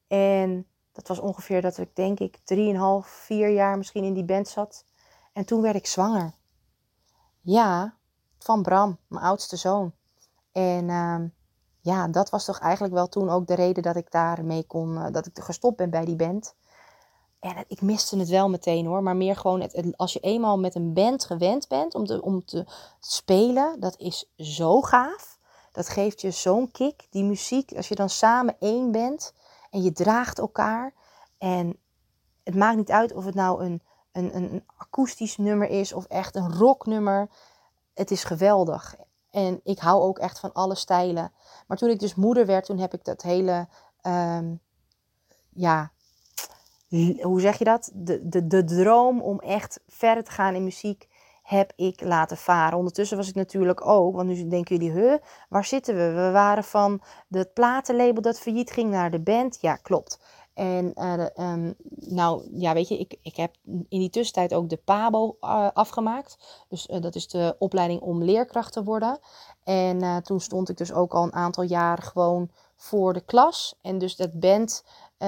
[0.08, 2.44] En dat was ongeveer dat ik denk ik 3,5,
[3.08, 4.86] 4 jaar misschien in die band zat.
[5.34, 6.34] En toen werd ik zwanger.
[7.42, 7.98] Ja,
[8.40, 9.94] van Bram, mijn oudste zoon.
[10.52, 11.20] En uh,
[11.80, 15.08] ja, dat was toch eigenlijk wel toen ook de reden dat ik daarmee kon, uh,
[15.12, 16.56] dat ik gestopt ben bij die band.
[17.44, 20.76] En ik miste het wel meteen hoor, maar meer gewoon het, als je eenmaal met
[20.76, 22.66] een band gewend bent om te, om te
[23.00, 25.38] spelen, dat is zo gaaf.
[25.72, 29.34] Dat geeft je zo'n kick, die muziek, als je dan samen één bent
[29.70, 30.94] en je draagt elkaar.
[31.38, 31.78] En
[32.44, 36.36] het maakt niet uit of het nou een, een, een akoestisch nummer is of echt
[36.36, 37.30] een rocknummer
[37.94, 38.96] het is geweldig.
[39.30, 41.32] En ik hou ook echt van alle stijlen.
[41.68, 43.68] Maar toen ik dus moeder werd, toen heb ik dat hele,
[44.02, 44.62] um,
[45.50, 45.93] ja,
[47.22, 47.92] hoe zeg je dat?
[47.94, 51.08] De, de, de droom om echt verder te gaan in muziek
[51.44, 52.78] heb ik laten varen.
[52.78, 55.18] Ondertussen was ik natuurlijk ook, want nu denken jullie, huh,
[55.50, 56.12] waar zitten we?
[56.12, 59.58] We waren van het platenlabel dat failliet ging naar de band.
[59.62, 60.20] Ja, klopt.
[60.54, 65.38] En uh, nou, ja, weet je, ik, ik heb in die tussentijd ook de PABO
[65.42, 66.66] uh, afgemaakt.
[66.70, 69.20] Dus uh, dat is de opleiding om leerkracht te worden.
[69.64, 73.80] En toen stond ik dus ook al een aantal jaar gewoon voor de klas.
[73.82, 74.40] En dus dat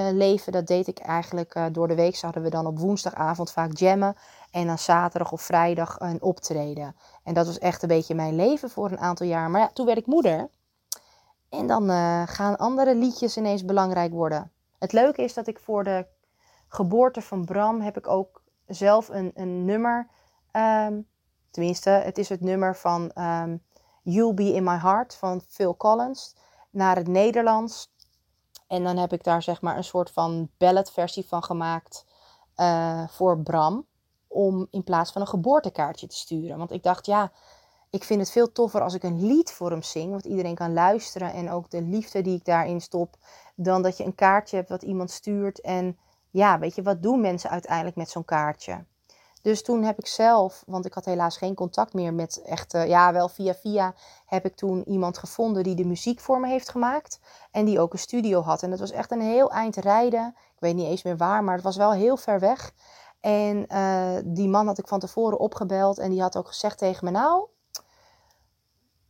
[0.02, 2.16] bandleven, dat deed ik eigenlijk door de week.
[2.16, 4.16] Zouden we dan op woensdagavond vaak jammen.
[4.50, 6.96] En dan zaterdag of vrijdag een optreden.
[7.22, 9.50] En dat was echt een beetje mijn leven voor een aantal jaar.
[9.50, 10.48] Maar ja, toen werd ik moeder.
[11.48, 11.88] En dan
[12.28, 14.50] gaan andere liedjes ineens belangrijk worden.
[14.78, 16.06] Het leuke is dat ik voor de
[16.68, 20.08] geboorte van Bram heb ik ook zelf een, een nummer.
[20.52, 21.06] Um,
[21.50, 23.62] tenminste, het is het nummer van um,
[24.02, 26.36] You'll Be In My Heart van Phil Collins
[26.70, 27.94] naar het Nederlands.
[28.66, 32.04] En dan heb ik daar zeg maar een soort van balladversie van gemaakt
[32.56, 33.86] uh, voor Bram.
[34.28, 36.58] Om in plaats van een geboortekaartje te sturen.
[36.58, 37.32] Want ik dacht, ja,
[37.90, 40.12] ik vind het veel toffer als ik een lied voor hem zing.
[40.12, 41.32] Wat iedereen kan luisteren.
[41.32, 43.16] En ook de liefde die ik daarin stop
[43.54, 45.60] dan dat je een kaartje hebt wat iemand stuurt.
[45.60, 45.98] En
[46.30, 48.84] ja, weet je, wat doen mensen uiteindelijk met zo'n kaartje?
[49.46, 53.12] Dus toen heb ik zelf, want ik had helaas geen contact meer met echte, ja,
[53.12, 53.94] wel via via
[54.26, 57.20] heb ik toen iemand gevonden die de muziek voor me heeft gemaakt.
[57.50, 58.62] En die ook een studio had.
[58.62, 60.34] En dat was echt een heel eind rijden.
[60.36, 62.72] Ik weet niet eens meer waar, maar het was wel heel ver weg.
[63.20, 67.04] En uh, die man had ik van tevoren opgebeld en die had ook gezegd tegen
[67.04, 67.46] me, nou,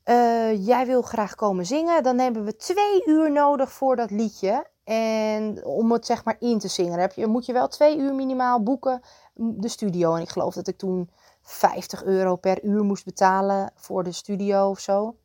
[0.04, 4.66] uh, jij wil graag komen zingen, dan hebben we twee uur nodig voor dat liedje.
[4.84, 8.14] En om het zeg maar in te zingen, heb je, moet je wel twee uur
[8.14, 9.02] minimaal boeken
[9.36, 10.14] de studio.
[10.14, 11.10] En ik geloof dat ik toen
[11.42, 15.16] 50 euro per uur moest betalen voor de studio of zo.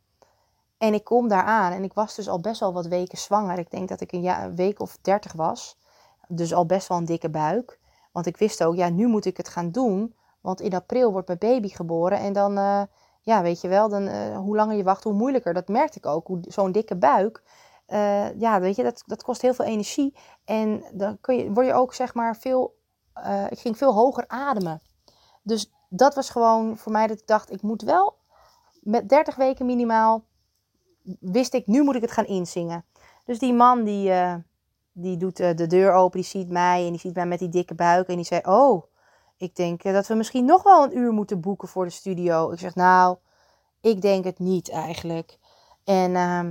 [0.78, 3.60] En ik kom daar aan en ik was dus al best wel wat weken zwanger.
[3.60, 5.78] Ik denk dat ik een, week of dertig was.
[6.28, 7.80] Dus al best wel een dikke buik.
[8.12, 10.16] Want ik wist ook, ja, nu moet ik het gaan doen.
[10.42, 12.20] Want in april wordt mijn baby geboren.
[12.20, 12.82] En dan, uh,
[13.22, 15.54] ja, weet je wel, dan, uh, hoe langer je wacht, hoe moeilijker.
[15.54, 16.28] Dat merkte ik ook.
[16.42, 17.44] Zo'n dikke buik,
[17.88, 20.16] uh, ja, weet je, dat, dat kost heel veel energie.
[20.46, 22.80] En dan kun je, word je ook, zeg maar, veel...
[23.50, 24.82] ik ging veel hoger ademen.
[25.42, 28.18] Dus dat was gewoon voor mij dat ik dacht, ik moet wel
[28.82, 30.24] met 30 weken minimaal,
[31.20, 32.86] wist ik, nu moet ik het gaan inzingen.
[33.26, 34.36] Dus die man die, uh,
[34.92, 37.50] die doet uh, de deur open, die ziet mij en die ziet mij met die
[37.50, 38.84] dikke buik en die zei, oh,
[39.38, 42.52] ik denk dat we misschien nog wel een uur moeten boeken voor de studio.
[42.52, 43.18] Ik zeg, nou,
[43.82, 45.40] ik denk het niet eigenlijk.
[45.84, 46.50] En uh,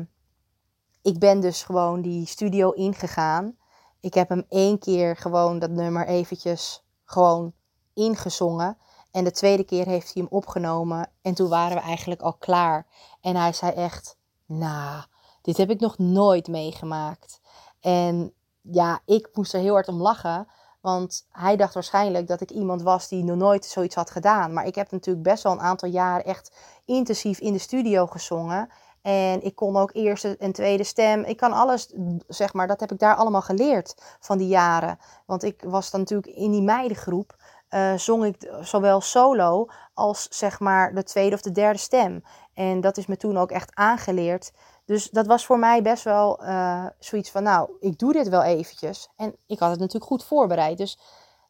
[1.03, 3.57] ik ben dus gewoon die studio ingegaan.
[4.01, 7.53] Ik heb hem één keer gewoon dat nummer eventjes gewoon
[7.95, 8.79] ingezongen.
[9.11, 12.87] En de tweede keer heeft hij hem opgenomen en toen waren we eigenlijk al klaar.
[13.21, 15.03] En hij zei echt, nou,
[15.43, 17.41] dit heb ik nog nooit meegemaakt.
[17.81, 20.47] En ja, ik moest er heel hard om lachen.
[20.81, 24.53] Want hij dacht waarschijnlijk dat ik iemand was die nog nooit zoiets had gedaan.
[24.53, 26.53] Maar ik heb natuurlijk best wel een aantal jaren echt
[26.85, 28.69] intensief in de studio gezongen.
[29.03, 31.25] En ik kon ook eerste en tweede stem.
[31.25, 31.95] Ik kan alles,
[32.29, 34.99] zeg maar, dat heb ik daar allemaal geleerd van die jaren.
[35.27, 37.37] Want ik was dan natuurlijk in die meidengroep
[37.71, 42.23] uh, zong ik zowel solo als zeg maar de tweede of de derde stem.
[42.55, 44.53] En dat is me toen ook echt aangeleerd.
[44.85, 48.43] Dus dat was voor mij best wel uh, zoiets van, nou, ik doe dit wel
[48.43, 49.09] eventjes.
[49.17, 50.79] En ik had het natuurlijk goed voorbereid.
[50.79, 50.99] Dus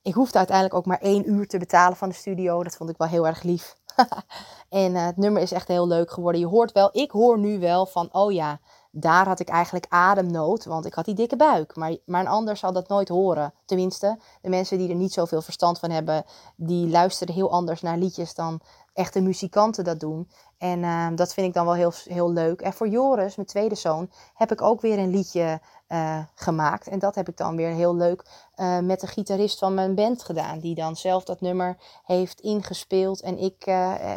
[0.02, 2.62] ik hoefde uiteindelijk ook maar één uur te betalen van de studio.
[2.62, 3.76] Dat vond ik wel heel erg lief.
[4.68, 6.40] en uh, het nummer is echt heel leuk geworden.
[6.40, 8.60] Je hoort wel, ik hoor nu wel van, oh ja,
[8.90, 11.76] daar had ik eigenlijk ademnood, want ik had die dikke buik.
[11.76, 13.54] Maar, maar een ander zal dat nooit horen.
[13.64, 16.24] Tenminste, de mensen die er niet zoveel verstand van hebben,
[16.56, 18.60] die luisteren heel anders naar liedjes dan
[18.92, 20.30] echte muzikanten dat doen.
[20.58, 22.60] En uh, dat vind ik dan wel heel, heel leuk.
[22.60, 26.88] En voor Joris, mijn tweede zoon, heb ik ook weer een liedje uh, gemaakt.
[26.88, 28.24] En dat heb ik dan weer heel leuk
[28.56, 30.58] uh, met de gitarist van mijn band gedaan.
[30.58, 33.20] Die dan zelf dat nummer heeft ingespeeld.
[33.20, 33.64] En ik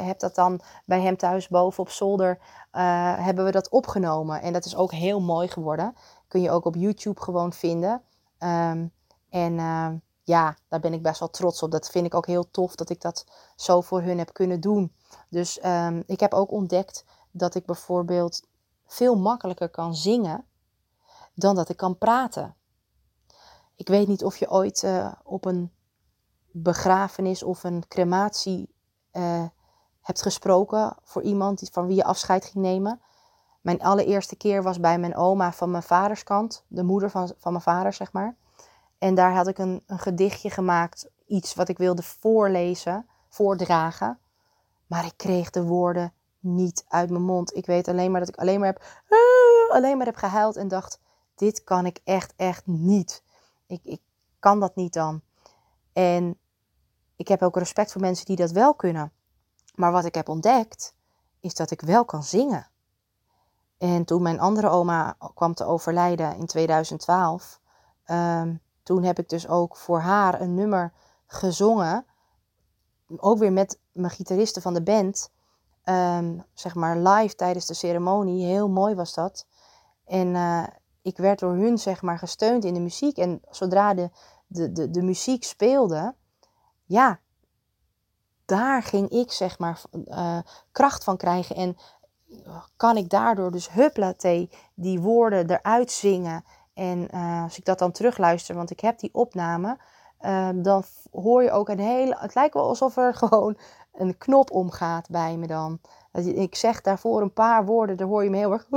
[0.05, 2.39] heb dat dan bij hem thuis boven op zolder
[3.17, 4.41] hebben we dat opgenomen.
[4.41, 5.95] En dat is ook heel mooi geworden.
[6.27, 8.01] Kun je ook op YouTube gewoon vinden.
[8.39, 8.91] Um,
[9.29, 9.55] en
[10.23, 11.71] ja, daar ben ik best wel trots op.
[11.71, 14.95] Dat vind ik ook heel tof dat ik dat zo voor hun heb kunnen doen.
[15.29, 18.41] Dus um, ik heb ook ontdekt dat ik bijvoorbeeld
[18.85, 20.45] veel makkelijker kan zingen
[21.33, 22.55] dan dat ik kan praten.
[23.75, 25.71] Ik weet niet of je ooit uh, op een
[26.51, 28.75] begrafenis of een crematie
[29.11, 29.45] uh,
[30.01, 33.01] hebt gesproken voor iemand van wie je afscheid ging nemen.
[33.61, 37.51] Mijn allereerste keer was bij mijn oma van mijn vaders kant, de moeder van, van
[37.51, 38.35] mijn vader, zeg maar.
[39.03, 44.19] En daar had ik een, gedichtje gemaakt, iets wat ik wilde voorlezen, voordragen.
[44.87, 47.55] Maar ik kreeg de woorden niet uit mijn mond.
[47.55, 50.67] Ik weet alleen maar dat ik alleen maar heb, uh, alleen maar heb gehuild en
[50.67, 50.99] dacht:
[51.35, 53.23] dit kan ik echt, echt niet.
[53.67, 54.01] Ik, ik
[54.39, 55.21] kan dat niet dan.
[55.93, 56.37] En
[57.15, 59.11] ik heb ook respect voor mensen die dat wel kunnen.
[59.75, 60.95] Maar wat ik heb ontdekt,
[61.39, 62.67] is dat ik wel kan zingen.
[63.77, 67.59] En toen mijn andere oma kwam te overlijden in 2012,
[68.05, 70.93] um, toen heb ik dus ook voor haar een nummer
[71.25, 72.05] gezongen.
[73.17, 75.31] Ook weer met mijn gitaristen van de band.
[75.85, 78.45] Um, zeg maar live tijdens de ceremonie.
[78.45, 79.45] Heel mooi was dat.
[80.05, 80.63] En uh,
[81.01, 83.17] ik werd door hun zeg maar gesteund in de muziek.
[83.17, 84.09] En zodra de,
[84.47, 86.15] de, de, de muziek speelde,
[86.85, 87.19] ja,
[88.45, 90.39] daar ging ik zeg maar uh,
[90.71, 91.55] kracht van krijgen.
[91.55, 91.77] En
[92.75, 96.43] kan ik daardoor dus hupplatee die woorden eruit zingen.
[96.73, 99.77] En uh, als ik dat dan terugluister, want ik heb die opname,
[100.21, 102.15] uh, dan hoor je ook een hele.
[102.19, 103.57] Het lijkt wel alsof er gewoon
[103.93, 105.79] een knop omgaat bij me dan.
[106.35, 108.67] Ik zeg daarvoor een paar woorden, dan hoor je me heel erg,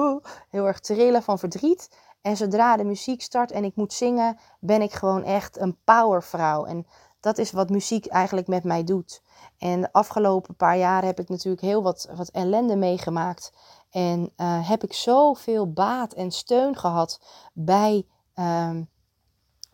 [0.56, 1.90] heel erg trillen van verdriet.
[2.22, 6.64] En zodra de muziek start en ik moet zingen, ben ik gewoon echt een powervrouw.
[6.64, 6.86] En
[7.20, 9.22] dat is wat muziek eigenlijk met mij doet.
[9.58, 13.52] En de afgelopen paar jaar heb ik natuurlijk heel wat, wat ellende meegemaakt.
[13.92, 17.20] En uh, heb ik zoveel baat en steun gehad
[17.52, 18.88] bij, um,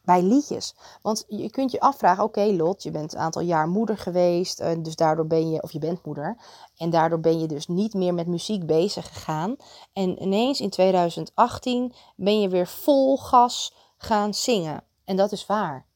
[0.05, 0.75] bij liedjes.
[1.03, 4.61] Want je kunt je afvragen, oké Lot, je bent een aantal jaar moeder geweest.
[4.61, 6.37] Uh, dus daardoor ben je, of je bent moeder.
[6.77, 9.57] En daardoor ben je dus niet meer met muziek bezig gegaan.
[9.93, 14.83] En ineens in 2018 ben je weer vol gas gaan zingen.
[15.05, 15.87] En dat is waar.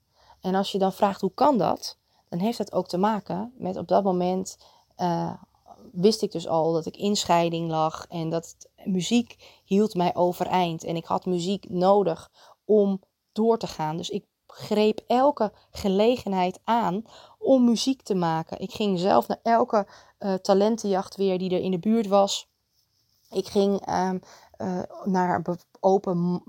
[0.41, 3.77] En als je dan vraagt hoe kan dat, dan heeft dat ook te maken met
[3.77, 4.59] op dat moment
[4.99, 5.33] uh,
[5.93, 10.85] wist ik dus al dat ik in scheiding lag en dat muziek hield mij overeind.
[10.85, 12.31] En ik had muziek nodig
[12.65, 13.01] om
[13.33, 13.97] door te gaan.
[13.97, 17.05] Dus ik greep elke gelegenheid aan
[17.39, 18.61] om muziek te maken.
[18.61, 19.87] Ik ging zelf naar elke
[20.19, 22.51] uh, talentenjacht weer die er in de buurt was.
[23.31, 24.19] Ik ging ehm,
[24.57, 26.43] eh, naar een open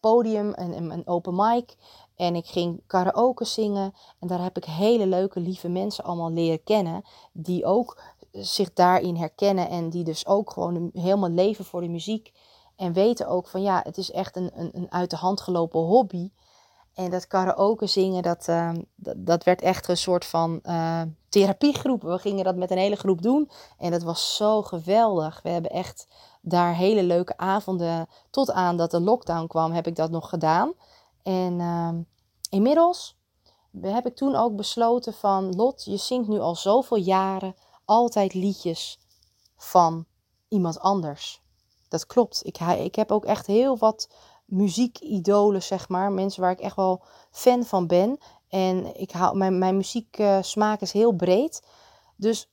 [0.00, 1.76] podium en een open mic.
[2.16, 3.94] En ik ging karaoke zingen.
[4.18, 7.02] En daar heb ik hele leuke, lieve mensen allemaal leren kennen.
[7.32, 8.02] Die ook
[8.32, 9.68] zich daarin herkennen.
[9.68, 12.32] En die dus ook gewoon helemaal leven voor de muziek.
[12.76, 15.80] En weten ook van ja, het is echt een, een, een uit de hand gelopen
[15.80, 16.30] hobby.
[16.94, 18.70] En dat karaoke zingen, dat, uh,
[19.16, 22.02] dat, werd echt een soort van uh, therapiegroep.
[22.02, 23.50] We gingen dat met een hele groep doen.
[23.78, 25.42] En dat was zo geweldig.
[25.42, 26.06] We hebben echt
[26.40, 28.08] daar hele leuke avonden.
[28.30, 30.72] Tot aan dat de lockdown kwam, heb ik dat nog gedaan.
[31.22, 31.88] En uh,
[32.50, 33.18] inmiddels
[33.80, 35.54] heb ik toen ook besloten van...
[35.54, 37.54] Lot, je zingt nu al zoveel jaren
[37.90, 38.98] altijd liedjes
[39.56, 40.06] van
[40.48, 41.42] iemand anders.
[41.88, 42.46] Dat klopt.
[42.46, 44.08] Ik, ik heb ook echt heel wat
[44.44, 46.12] muziekidolen, zeg maar.
[46.12, 48.18] Mensen waar ik echt wel fan van ben.
[48.48, 51.62] En ik hou, mijn, mijn muzieksmaak is heel breed.
[52.16, 52.50] Dus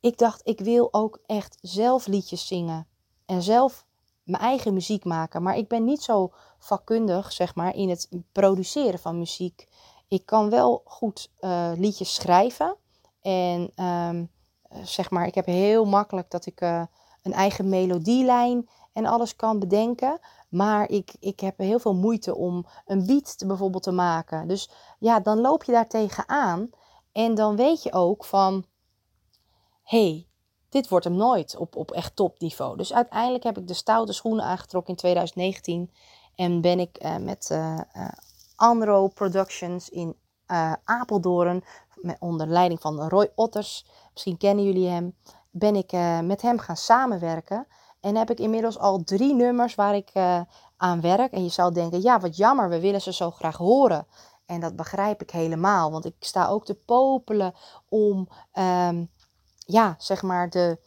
[0.00, 2.86] ik dacht, ik wil ook echt zelf liedjes zingen.
[3.24, 3.86] En zelf
[4.22, 5.42] mijn eigen muziek maken.
[5.42, 9.68] Maar ik ben niet zo vakkundig, zeg maar, in het produceren van muziek.
[10.08, 12.76] Ik kan wel goed uh, liedjes schrijven.
[13.20, 14.34] En um,
[14.82, 16.82] zeg maar, ik heb heel makkelijk dat ik uh,
[17.22, 20.18] een eigen melodielijn en alles kan bedenken.
[20.48, 24.48] Maar ik, ik heb heel veel moeite om een beat te, bijvoorbeeld te maken.
[24.48, 26.70] Dus ja, dan loop je daar tegenaan.
[27.12, 28.64] En dan weet je ook van,
[29.82, 30.26] hey,
[30.68, 32.76] dit wordt hem nooit op, op echt topniveau.
[32.76, 35.90] Dus uiteindelijk heb ik de stoute schoenen aangetrokken in 2019.
[36.34, 37.80] En ben ik uh, met uh,
[38.56, 40.16] Anro Productions in
[40.84, 41.64] Apeldoorn,
[42.18, 45.14] onder leiding van Roy Otters, misschien kennen jullie hem,
[45.50, 45.92] ben ik
[46.22, 47.66] met hem gaan samenwerken.
[48.00, 50.40] En heb ik inmiddels al drie nummers waar ik uh,
[50.76, 51.32] aan werk.
[51.32, 54.06] En je zou denken, ja, wat jammer, we willen ze zo graag horen.
[54.46, 57.54] En dat begrijp ik helemaal, want ik sta ook te popelen
[57.88, 59.10] om, um,
[59.58, 60.78] ja, zeg maar, de,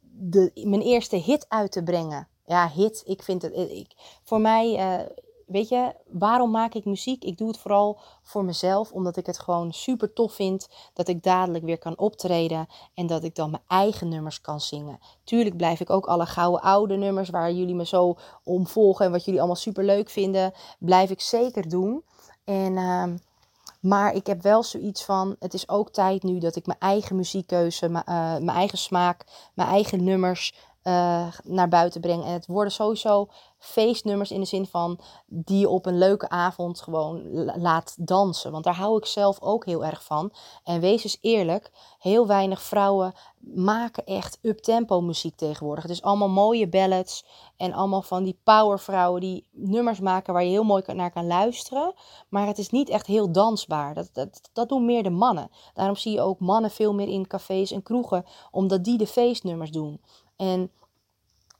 [0.00, 2.28] de, mijn eerste hit uit te brengen.
[2.44, 5.06] Ja, hit, ik vind het, ik, voor mij, uh,
[5.52, 7.24] weet je, waarom maak ik muziek?
[7.24, 11.22] Ik doe het vooral voor mezelf, omdat ik het gewoon super tof vind dat ik
[11.22, 14.98] dadelijk weer kan optreden en dat ik dan mijn eigen nummers kan zingen.
[15.24, 19.12] Tuurlijk blijf ik ook alle gouden oude nummers waar jullie me zo om volgen en
[19.12, 22.04] wat jullie allemaal super leuk vinden, blijf ik zeker doen.
[22.44, 23.04] En, uh,
[23.80, 27.16] maar ik heb wel zoiets van: het is ook tijd nu dat ik mijn eigen
[27.16, 32.24] muziekkeuze, mijn, uh, mijn eigen smaak, mijn eigen nummers uh, naar buiten breng.
[32.24, 33.28] En het worden sowieso
[33.62, 37.22] feestnummers in de zin van die je op een leuke avond gewoon
[37.60, 38.52] laat dansen.
[38.52, 40.32] Want daar hou ik zelf ook heel erg van.
[40.64, 43.12] En wees eens eerlijk, heel weinig vrouwen
[43.54, 45.82] maken echt up-tempo muziek tegenwoordig.
[45.82, 47.24] Het is allemaal mooie ballads
[47.56, 51.94] en allemaal van die powervrouwen die nummers maken waar je heel mooi naar kan luisteren.
[52.28, 53.94] Maar het is niet echt heel dansbaar.
[53.94, 55.50] Dat, dat, dat doen meer de mannen.
[55.74, 59.70] Daarom zie je ook mannen veel meer in cafés en kroegen, omdat die de feestnummers
[59.70, 60.00] doen.
[60.36, 60.70] En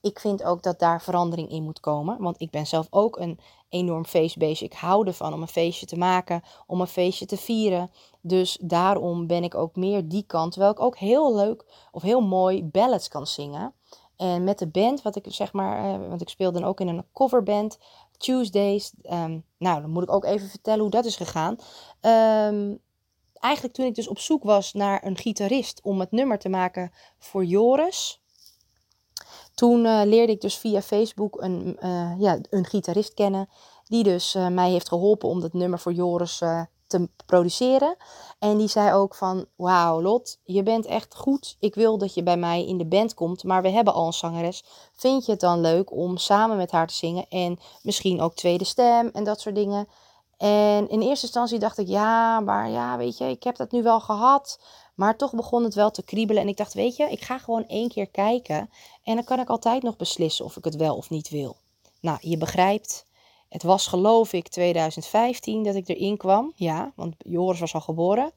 [0.03, 2.23] ik vind ook dat daar verandering in moet komen.
[2.23, 3.39] Want ik ben zelf ook een
[3.69, 4.67] enorm feestbeestje.
[4.67, 7.91] Ik hou ervan om een feestje te maken, om een feestje te vieren.
[8.21, 10.53] Dus daarom ben ik ook meer die kant.
[10.53, 13.75] Terwijl ik ook heel leuk of heel mooi ballads kan zingen.
[14.17, 16.89] En met de band, wat ik zeg maar, uh, want ik speelde dan ook in
[16.89, 17.79] een coverband,
[18.17, 18.93] Tuesdays.
[19.03, 21.57] Um, nou, dan moet ik ook even vertellen hoe dat is gegaan.
[22.53, 22.81] Um,
[23.33, 26.93] eigenlijk toen ik dus op zoek was naar een gitarist om het nummer te maken
[27.19, 28.22] voor Joris
[29.55, 33.49] toen uh, leerde ik dus via Facebook een, uh, ja, een gitarist kennen.
[33.85, 36.43] Die dus uh, mij heeft geholpen om dat nummer voor Joris
[36.87, 37.97] te produceren.
[38.39, 41.57] En die zei ook van, wauw Lot, je bent echt goed.
[41.61, 44.13] Ik wil dat je bij mij in de band komt, maar we hebben al een
[44.13, 44.65] zangeres.
[44.93, 48.65] Vind je het dan leuk om samen met haar te zingen en misschien ook tweede
[48.65, 49.89] stem en dat soort dingen?
[50.37, 53.83] En in eerste instantie dacht ik, ja, maar ja, weet je, ik heb dat nu
[53.83, 54.61] wel gehad.
[54.95, 56.43] Maar toch begon het wel te kriebelen.
[56.43, 58.71] En ik dacht, weet je, ik ga gewoon één keer kijken.
[59.03, 61.57] En dan kan ik altijd nog beslissen of ik het wel of niet wil.
[62.01, 63.07] Nou, je begrijpt.
[63.49, 66.53] Het was geloof ik 2015 dat ik erin kwam.
[66.55, 68.33] Ja, want Joris was al geboren.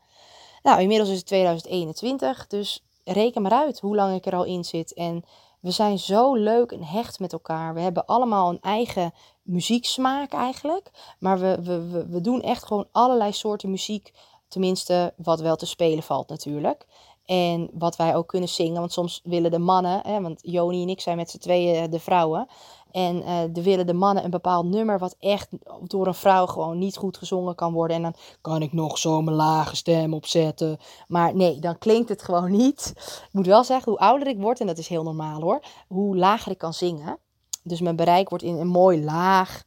[0.64, 2.48] Nou, inmiddels is het 2021.
[2.48, 4.94] Dus reken maar uit hoe lang ik er al in zit.
[4.94, 5.24] En
[5.60, 7.74] we zijn zo leuk en hecht met elkaar.
[7.74, 10.92] We hebben allemaal een eigen muzieksmaak eigenlijk.
[11.20, 14.14] Maar we, we, we, we doen echt gewoon allerlei soorten muziek
[14.48, 16.86] Tenminste, wat wel te spelen valt natuurlijk.
[17.26, 18.80] En wat wij ook kunnen zingen.
[18.80, 22.00] Want soms willen de mannen, hè, want Joni en ik zijn met z'n tweeën de
[22.00, 22.48] vrouwen.
[22.92, 25.50] En uh, de willen de mannen een bepaald nummer wat echt
[25.82, 27.96] door een vrouw gewoon niet goed gezongen kan worden.
[27.96, 30.78] En dan kan ik nog zo mijn lage stem opzetten.
[31.08, 32.94] Maar nee, dan klinkt het gewoon niet.
[32.98, 36.18] Ik moet wel zeggen, hoe ouder ik word, en dat is heel normaal hoor, hoe
[36.18, 37.18] lager ik kan zingen.
[37.64, 39.64] Dus mijn bereik wordt in een mooi laag.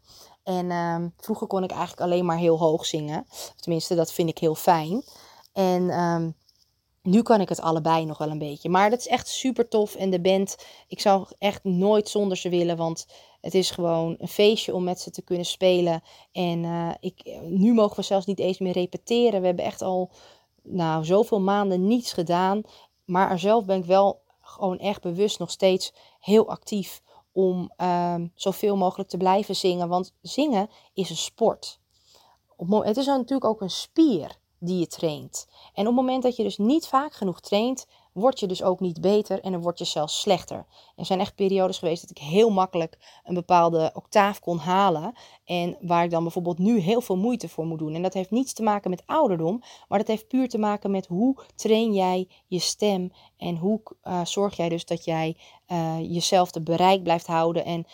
[0.49, 3.27] En um, vroeger kon ik eigenlijk alleen maar heel hoog zingen.
[3.57, 5.03] Tenminste, dat vind ik heel fijn.
[5.53, 6.35] En um,
[7.03, 8.69] Nu kan ik het allebei nog wel een beetje.
[8.69, 9.95] Maar dat is echt super tof.
[9.95, 12.77] En de band, ik zou echt nooit zonder ze willen.
[12.77, 13.07] Want
[13.41, 16.03] het is gewoon een feestje om met ze te kunnen spelen.
[16.33, 19.41] En uh, ik, nu mogen we zelfs niet eens meer repeteren.
[19.41, 20.11] We hebben echt al
[20.63, 22.63] nou, zoveel maanden niets gedaan.
[23.05, 27.03] Maar er zelf ben ik wel gewoon echt bewust nog steeds heel actief
[27.39, 29.89] om uh, zoveel mogelijk te blijven zingen.
[29.89, 31.81] Want zingen is een sport.
[32.69, 35.47] Het is natuurlijk ook een spier die je traint.
[35.75, 37.87] En op het moment dat je dus niet vaak genoeg traint,
[38.19, 40.67] word je dus ook niet beter en dan word je zelfs slechter.
[40.97, 45.13] Er zijn echt periodes geweest dat ik heel makkelijk een bepaalde octaaf kon halen.
[45.45, 47.95] En waar ik dan bijvoorbeeld nu heel veel moeite voor moet doen.
[47.95, 51.07] En dat heeft niets te maken met ouderdom, maar dat heeft puur te maken met
[51.07, 53.13] hoe train jij je stem.
[53.37, 55.37] En hoe uh, zorg jij dus dat jij
[55.69, 57.65] uh, jezelf te bereik blijft houden.
[57.65, 57.87] En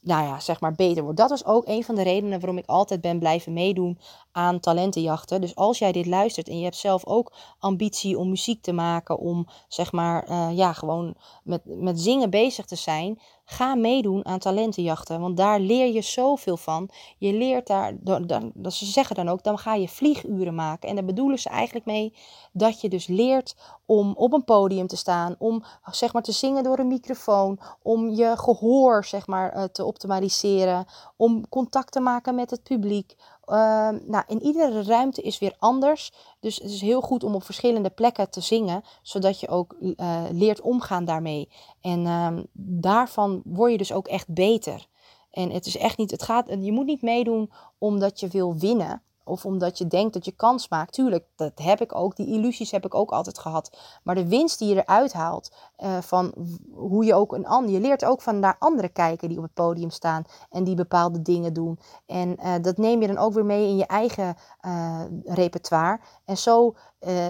[0.00, 1.18] nou ja, zeg maar beter wordt.
[1.18, 3.98] Dat was ook een van de redenen waarom ik altijd ben blijven meedoen
[4.32, 5.40] aan talentenjachten.
[5.40, 9.18] Dus als jij dit luistert en je hebt zelf ook ambitie om muziek te maken,
[9.18, 11.14] om zeg maar, uh, ja, gewoon
[11.44, 15.20] met, met zingen bezig te zijn, ga meedoen aan talentenjachten.
[15.20, 16.90] Want daar leer je zoveel van.
[17.18, 20.88] Je leert daar, dan, ze zeggen dan ook, dan ga je vlieguren maken.
[20.88, 22.14] En daar bedoelen ze eigenlijk mee
[22.52, 23.56] dat je dus leert
[23.86, 28.08] om op een podium te staan, om zeg maar te zingen door een microfoon, om
[28.08, 33.16] je gehoor zeg maar uh, te optimaliseren, om contact te maken met het publiek,
[33.50, 36.12] uh, nou, in iedere ruimte is weer anders.
[36.40, 40.22] Dus het is heel goed om op verschillende plekken te zingen, zodat je ook uh,
[40.30, 41.48] leert omgaan daarmee.
[41.80, 42.38] En uh,
[42.80, 44.86] daarvan word je dus ook echt beter.
[45.30, 49.02] En het is echt niet, het gaat, je moet niet meedoen omdat je wil winnen
[49.28, 50.92] of omdat je denkt dat je kans maakt.
[50.92, 52.16] Tuurlijk, dat heb ik ook.
[52.16, 53.78] Die illusies heb ik ook altijd gehad.
[54.02, 56.32] Maar de winst die je eruit haalt uh, van
[56.74, 57.72] hoe je ook een ander.
[57.72, 61.22] Je leert ook van naar anderen kijken die op het podium staan en die bepaalde
[61.22, 61.78] dingen doen.
[62.06, 66.00] En uh, dat neem je dan ook weer mee in je eigen uh, repertoire.
[66.24, 66.74] En zo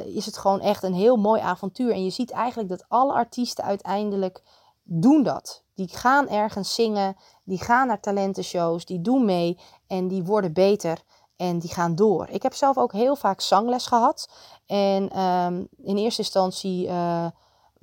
[0.04, 1.92] is het gewoon echt een heel mooi avontuur.
[1.92, 4.42] En je ziet eigenlijk dat alle artiesten uiteindelijk
[4.82, 5.62] doen dat.
[5.74, 11.02] Die gaan ergens zingen, die gaan naar talentenshows, die doen mee en die worden beter.
[11.38, 12.28] En die gaan door.
[12.30, 14.28] Ik heb zelf ook heel vaak zangles gehad.
[14.66, 17.26] En um, in eerste instantie uh,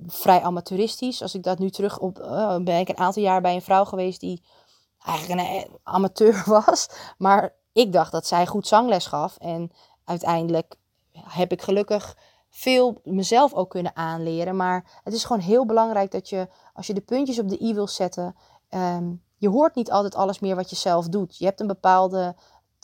[0.06, 1.22] vrij amateuristisch.
[1.22, 2.18] Als ik dat nu terug op.
[2.18, 4.42] Uh, ben ik een aantal jaar bij een vrouw geweest die
[5.04, 6.88] eigenlijk een eh, amateur was.
[7.18, 9.36] Maar ik dacht dat zij goed zangles gaf.
[9.36, 9.70] En
[10.04, 10.76] uiteindelijk
[11.12, 12.16] heb ik gelukkig
[12.50, 14.56] veel mezelf ook kunnen aanleren.
[14.56, 17.74] Maar het is gewoon heel belangrijk dat je, als je de puntjes op de i
[17.74, 18.36] wil zetten.
[18.70, 21.38] Um, je hoort niet altijd alles meer wat je zelf doet.
[21.38, 22.36] Je hebt een bepaalde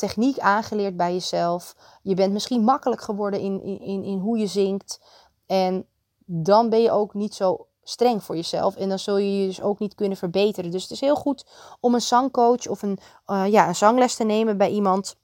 [0.06, 1.76] techniek aangeleerd bij jezelf.
[2.02, 5.00] Je bent misschien makkelijk geworden in, in, in hoe je zingt.
[5.46, 5.86] En
[6.24, 8.76] dan ben je ook niet zo streng voor jezelf.
[8.76, 10.70] En dan zul je je dus ook niet kunnen verbeteren.
[10.70, 11.46] Dus het is heel goed
[11.80, 15.16] om een zangcoach of een, uh, ja, een zangles te nemen bij iemand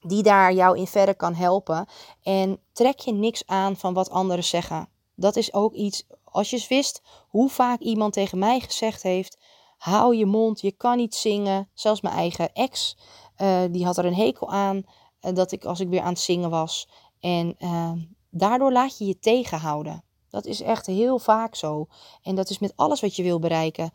[0.00, 1.86] die daar jou in verder kan helpen.
[2.22, 4.88] En trek je niks aan van wat anderen zeggen.
[5.14, 9.38] Dat is ook iets, als je wist hoe vaak iemand tegen mij gezegd heeft:
[9.76, 11.68] hou je mond, je kan niet zingen.
[11.74, 12.96] Zelfs mijn eigen ex
[13.38, 16.18] uh, die had er een hekel aan uh, dat ik als ik weer aan het
[16.18, 16.88] zingen was.
[17.20, 17.92] En uh,
[18.30, 20.04] daardoor laat je je tegenhouden.
[20.28, 21.86] Dat is echt heel vaak zo.
[22.22, 23.90] En dat is met alles wat je wil bereiken.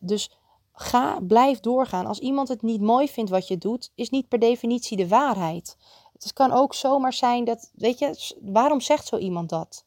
[0.00, 0.30] Dus
[0.72, 2.06] ga, blijf doorgaan.
[2.06, 5.76] Als iemand het niet mooi vindt wat je doet, is niet per definitie de waarheid.
[6.12, 9.84] Het kan ook zomaar zijn dat, weet je, waarom zegt zo iemand dat?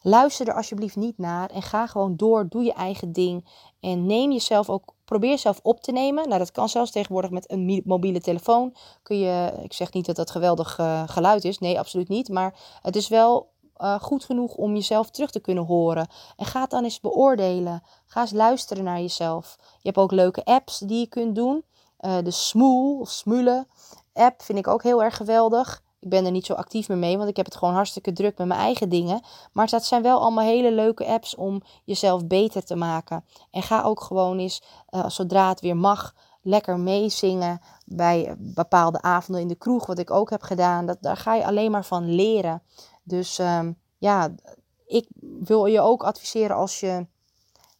[0.00, 2.48] Luister er alsjeblieft niet naar en ga gewoon door.
[2.48, 3.48] Doe je eigen ding.
[3.80, 6.26] En neem jezelf ook, probeer jezelf op te nemen.
[6.28, 8.74] Nou, dat kan zelfs tegenwoordig met een mobiele telefoon.
[9.02, 11.58] Kun je, ik zeg niet dat dat geweldig uh, geluid is.
[11.58, 12.28] Nee, absoluut niet.
[12.28, 16.08] Maar het is wel uh, goed genoeg om jezelf terug te kunnen horen.
[16.36, 17.82] En ga het dan eens beoordelen.
[18.06, 19.56] Ga eens luisteren naar jezelf.
[19.60, 21.64] Je hebt ook leuke apps die je kunt doen.
[22.00, 23.66] Uh, de Smoel of Smule
[24.12, 25.82] app vind ik ook heel erg geweldig.
[26.00, 28.38] Ik ben er niet zo actief meer mee, want ik heb het gewoon hartstikke druk
[28.38, 29.20] met mijn eigen dingen.
[29.52, 33.24] Maar dat zijn wel allemaal hele leuke apps om jezelf beter te maken.
[33.50, 39.42] En ga ook gewoon eens, uh, zodra het weer mag, lekker meezingen bij bepaalde avonden
[39.42, 40.86] in de kroeg, wat ik ook heb gedaan.
[40.86, 42.62] Dat, daar ga je alleen maar van leren.
[43.02, 44.34] Dus um, ja,
[44.86, 45.08] ik
[45.40, 47.06] wil je ook adviseren als je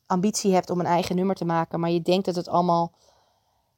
[0.06, 2.92] ambitie hebt om een eigen nummer te maken, maar je denkt dat het allemaal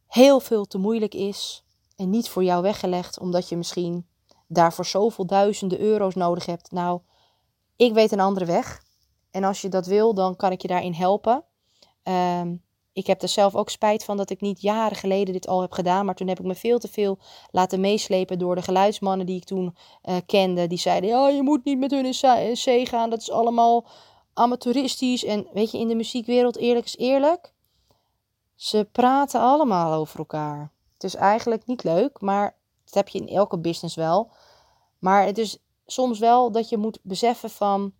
[0.06, 1.64] heel veel te moeilijk is
[1.96, 4.06] en niet voor jou weggelegd, omdat je misschien
[4.52, 6.70] daarvoor zoveel duizenden euro's nodig hebt.
[6.70, 7.00] Nou,
[7.76, 8.82] ik weet een andere weg.
[9.30, 11.44] En als je dat wil, dan kan ik je daarin helpen.
[12.02, 15.60] Um, ik heb er zelf ook spijt van dat ik niet jaren geleden dit al
[15.60, 16.04] heb gedaan.
[16.04, 17.18] Maar toen heb ik me veel te veel
[17.50, 20.66] laten meeslepen door de geluidsmannen die ik toen uh, kende.
[20.66, 23.10] Die zeiden, ja, je moet niet met hun in zee gaan.
[23.10, 23.86] Dat is allemaal
[24.34, 25.24] amateuristisch.
[25.24, 27.52] En weet je, in de muziekwereld, eerlijk is eerlijk.
[28.54, 30.72] Ze praten allemaal over elkaar.
[30.94, 34.30] Het is eigenlijk niet leuk, maar dat heb je in elke business wel.
[35.00, 37.92] Maar het is soms wel dat je moet beseffen van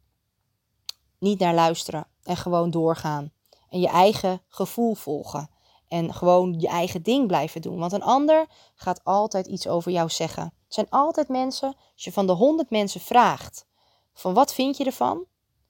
[1.19, 3.33] niet naar luisteren en gewoon doorgaan.
[3.69, 5.51] En je eigen gevoel volgen.
[5.89, 7.79] En gewoon je eigen ding blijven doen.
[7.79, 10.43] Want een ander gaat altijd iets over jou zeggen.
[10.43, 13.67] Er zijn altijd mensen, als je van de honderd mensen vraagt:
[14.13, 15.25] van wat vind je ervan?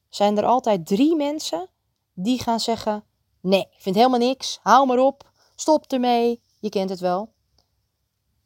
[0.08, 1.68] Zijn er altijd drie mensen
[2.12, 3.04] die gaan zeggen:
[3.40, 7.32] nee, ik vind helemaal niks, hou maar op, stop ermee, je kent het wel.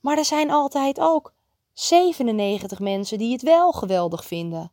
[0.00, 1.33] Maar er zijn altijd ook
[1.74, 4.72] 97 mensen die het wel geweldig vinden,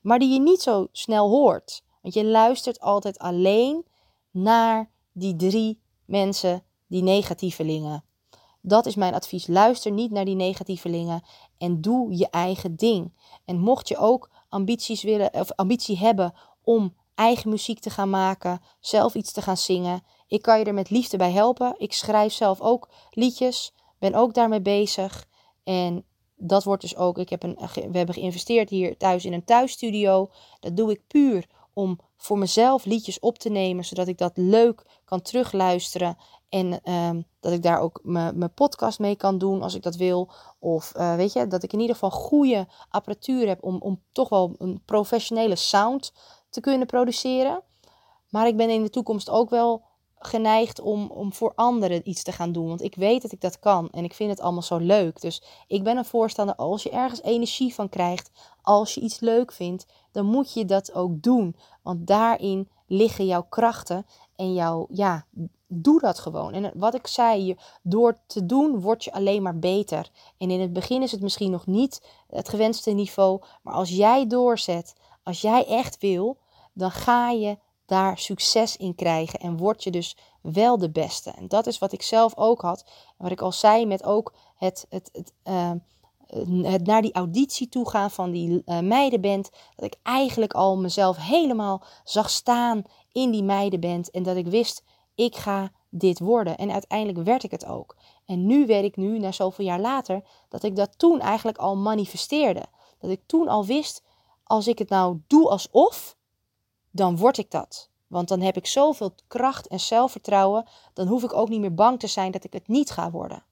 [0.00, 1.82] maar die je niet zo snel hoort.
[2.02, 3.86] Want je luistert altijd alleen
[4.30, 8.04] naar die drie mensen, die negatievelingen.
[8.62, 9.46] Dat is mijn advies.
[9.46, 11.22] Luister niet naar die negatievelingen
[11.58, 13.12] en doe je eigen ding.
[13.44, 18.60] En mocht je ook ambities willen of ambitie hebben om eigen muziek te gaan maken,
[18.80, 21.74] zelf iets te gaan zingen, ik kan je er met liefde bij helpen.
[21.78, 25.26] Ik schrijf zelf ook liedjes, ben ook daarmee bezig.
[25.64, 26.04] En
[26.40, 30.30] dat wordt dus ook, ik heb een, we hebben geïnvesteerd hier thuis in een thuisstudio.
[30.60, 35.00] Dat doe ik puur om voor mezelf liedjes op te nemen, zodat ik dat leuk
[35.04, 36.16] kan terugluisteren.
[36.48, 40.30] En ehm, dat ik daar ook mijn podcast mee kan doen als ik dat wil.
[40.58, 44.28] Of uh, weet je, dat ik in ieder geval goede apparatuur heb om, om toch
[44.28, 46.12] wel een professionele sound
[46.48, 47.62] te kunnen produceren.
[48.28, 49.82] Maar ik ben in de toekomst ook wel
[50.22, 52.68] geneigd om, om voor anderen iets te gaan doen.
[52.68, 55.20] Want ik weet dat ik dat kan en ik vind het allemaal zo leuk.
[55.20, 58.30] Dus ik ben een voorstander, als je ergens energie van krijgt,
[58.62, 61.56] als je iets leuk vindt, dan moet je dat ook doen.
[61.82, 64.06] Want daarin liggen jouw krachten
[64.36, 65.26] en jouw, ja,
[65.66, 66.52] doe dat gewoon.
[66.52, 70.10] En wat ik zei, door te doen word je alleen maar beter.
[70.38, 74.26] En in het begin is het misschien nog niet het gewenste niveau, maar als jij
[74.26, 76.38] doorzet, als jij echt wil,
[76.72, 77.58] dan ga je
[77.90, 81.30] daar succes in krijgen en word je dus wel de beste.
[81.30, 82.84] En dat is wat ik zelf ook had.
[83.16, 85.70] Wat ik al zei met ook het, het, het, uh,
[86.62, 89.50] het naar die auditie toe gaan van die uh, meidenband.
[89.76, 92.82] Dat ik eigenlijk al mezelf helemaal zag staan
[93.12, 94.10] in die meidenband.
[94.10, 94.82] En dat ik wist,
[95.14, 96.56] ik ga dit worden.
[96.56, 97.96] En uiteindelijk werd ik het ook.
[98.26, 101.76] En nu weet ik nu, na zoveel jaar later, dat ik dat toen eigenlijk al
[101.76, 102.64] manifesteerde.
[102.98, 104.02] Dat ik toen al wist,
[104.44, 106.16] als ik het nou doe alsof,
[106.90, 107.88] dan word ik dat.
[108.06, 111.98] Want dan heb ik zoveel kracht en zelfvertrouwen, dan hoef ik ook niet meer bang
[111.98, 113.44] te zijn dat ik het niet ga worden.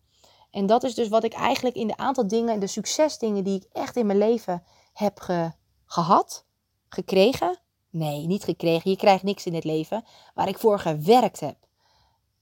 [0.50, 3.68] En dat is dus wat ik eigenlijk in de aantal dingen, de succesdingen die ik
[3.72, 4.62] echt in mijn leven
[4.92, 5.20] heb
[5.86, 6.44] gehad,
[6.88, 7.58] gekregen.
[7.90, 8.90] Nee, niet gekregen.
[8.90, 10.04] Je krijgt niks in het leven.
[10.34, 11.56] Waar ik voor gewerkt heb.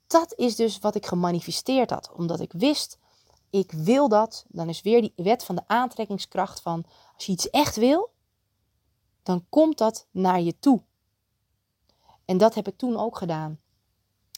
[0.07, 2.11] Dat is dus wat ik gemanifesteerd had.
[2.17, 2.99] Omdat ik wist,
[3.51, 4.45] ik wil dat.
[4.49, 6.85] Dan is weer die wet van de aantrekkingskracht van
[7.15, 8.11] als je iets echt wil,
[9.27, 10.83] dan komt dat naar je toe.
[12.25, 13.61] En dat heb ik toen ook gedaan.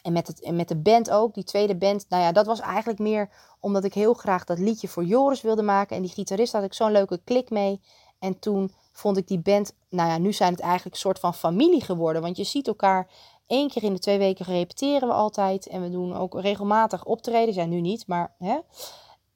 [0.03, 2.07] En met, het, en met de band ook, die tweede band.
[2.09, 3.30] Nou ja, dat was eigenlijk meer
[3.61, 5.97] omdat ik heel graag dat liedje voor Joris wilde maken.
[5.97, 7.80] En die gitarist had ik zo'n leuke klik mee.
[8.18, 11.34] En toen vond ik die band, nou ja, nu zijn het eigenlijk een soort van
[11.34, 12.22] familie geworden.
[12.22, 13.11] Want je ziet elkaar
[13.47, 15.66] één keer in de twee weken repeteren we altijd.
[15.66, 17.55] En we doen ook regelmatig optreden.
[17.55, 18.59] Zijn nu niet, maar hè.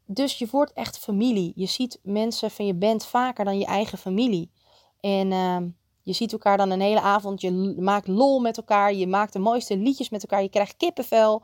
[0.05, 1.53] Dus je wordt echt familie.
[1.55, 4.51] Je ziet mensen van je band vaker dan je eigen familie.
[5.03, 5.69] En ehm,
[6.03, 7.41] je ziet elkaar dan een hele avond.
[7.41, 8.95] Je maakt lol met elkaar.
[8.95, 10.43] Je maakt de mooiste liedjes met elkaar.
[10.43, 11.43] Je krijgt kippenvel.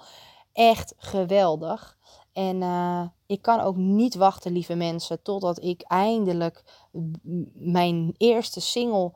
[0.52, 1.98] Echt geweldig.
[2.32, 6.64] En uh, ik kan ook niet wachten, lieve mensen, totdat ik eindelijk
[7.54, 9.12] mijn eerste single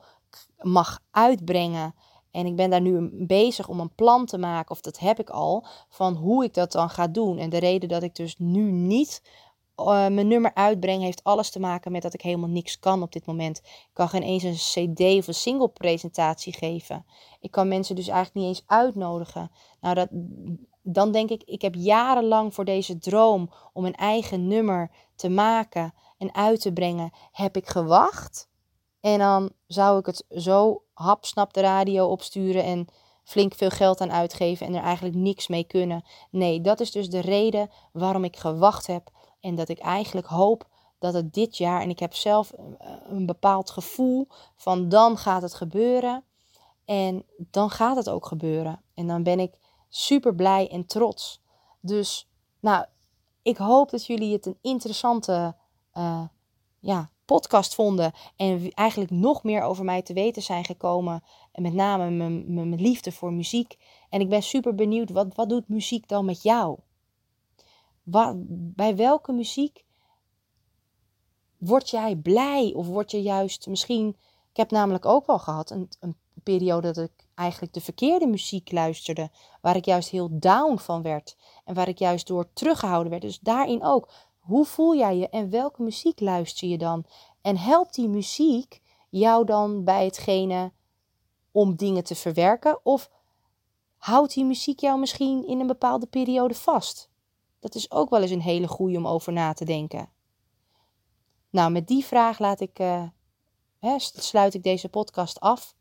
[0.61, 1.95] mag uitbrengen.
[2.31, 5.29] En ik ben daar nu bezig om een plan te maken, of dat heb ik
[5.29, 7.37] al, van hoe ik dat dan ga doen.
[7.37, 9.21] En de reden dat ik dus nu niet
[9.77, 13.11] uh, mijn nummer uitbreng, heeft alles te maken met dat ik helemaal niks kan op
[13.11, 13.57] dit moment.
[13.63, 14.55] Ik kan geen eens een
[14.95, 17.05] CD of een single presentatie geven.
[17.39, 19.51] Ik kan mensen dus eigenlijk niet eens uitnodigen.
[19.81, 20.07] Nou, dat,
[20.81, 25.93] dan denk ik, ik heb jarenlang voor deze droom om een eigen nummer te maken
[26.17, 28.49] en uit te brengen, heb ik gewacht.
[29.01, 32.87] En dan zou ik het zo hapsnap de radio opsturen en
[33.23, 36.03] flink veel geld aan uitgeven en er eigenlijk niks mee kunnen.
[36.29, 39.11] Nee, dat is dus de reden waarom ik gewacht heb
[39.43, 40.67] en dat ik eigenlijk hoop
[40.99, 42.53] dat het dit jaar, en ik heb zelf
[43.07, 46.23] een bepaald gevoel van dan gaat het gebeuren.
[46.85, 48.81] En dan gaat het ook gebeuren.
[48.93, 51.41] En dan ben ik super blij en trots.
[51.79, 52.29] Dus,
[52.59, 52.85] nou,
[53.41, 55.55] ik hoop dat jullie het een interessante
[55.93, 56.23] uh,
[56.79, 58.11] ja, podcast vonden.
[58.35, 61.23] En eigenlijk nog meer over mij te weten zijn gekomen.
[61.51, 63.77] En met name mijn, mijn liefde voor muziek.
[64.09, 66.77] En ik ben super benieuwd, wat, wat doet muziek dan met jou?
[68.03, 69.85] Bij welke muziek
[71.57, 72.73] word jij blij?
[72.75, 74.17] Of word je juist misschien...
[74.49, 78.71] Ik heb namelijk ook wel gehad een, een periode dat ik eigenlijk de verkeerde muziek
[78.71, 79.29] luisterde.
[79.61, 81.37] Waar ik juist heel down van werd.
[81.65, 83.21] En waar ik juist door teruggehouden werd.
[83.21, 84.11] Dus daarin ook.
[84.39, 87.05] Hoe voel jij je en welke muziek luister je dan?
[87.41, 90.71] En helpt die muziek jou dan bij hetgene
[91.51, 92.85] om dingen te verwerken?
[92.85, 93.09] Of
[93.97, 97.11] houdt die muziek jou misschien in een bepaalde periode vast?
[97.63, 100.09] Dat is ook wel eens een hele goede om over na te denken.
[101.49, 103.03] Nou, met die vraag laat ik, uh,
[103.79, 105.75] hè, sluit ik deze podcast af.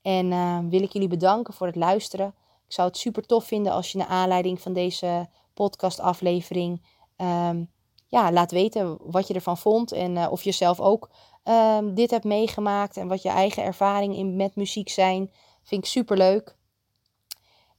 [0.00, 2.34] En uh, wil ik jullie bedanken voor het luisteren.
[2.66, 7.70] Ik zou het super tof vinden als je naar aanleiding van deze podcastaflevering um,
[8.08, 9.92] ja, laat weten wat je ervan vond.
[9.92, 11.10] En uh, of je zelf ook
[11.44, 12.96] um, dit hebt meegemaakt.
[12.96, 15.32] En wat je eigen ervaringen met muziek zijn.
[15.62, 16.56] Vind ik super leuk.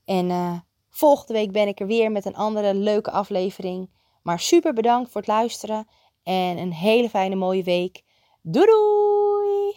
[0.04, 0.30] En
[0.96, 3.90] volgende week ben ik er weer met een andere leuke aflevering.
[4.22, 5.88] Maar super bedankt voor het luisteren.
[6.22, 8.02] En een hele fijne mooie week.
[8.42, 9.74] Doei doei!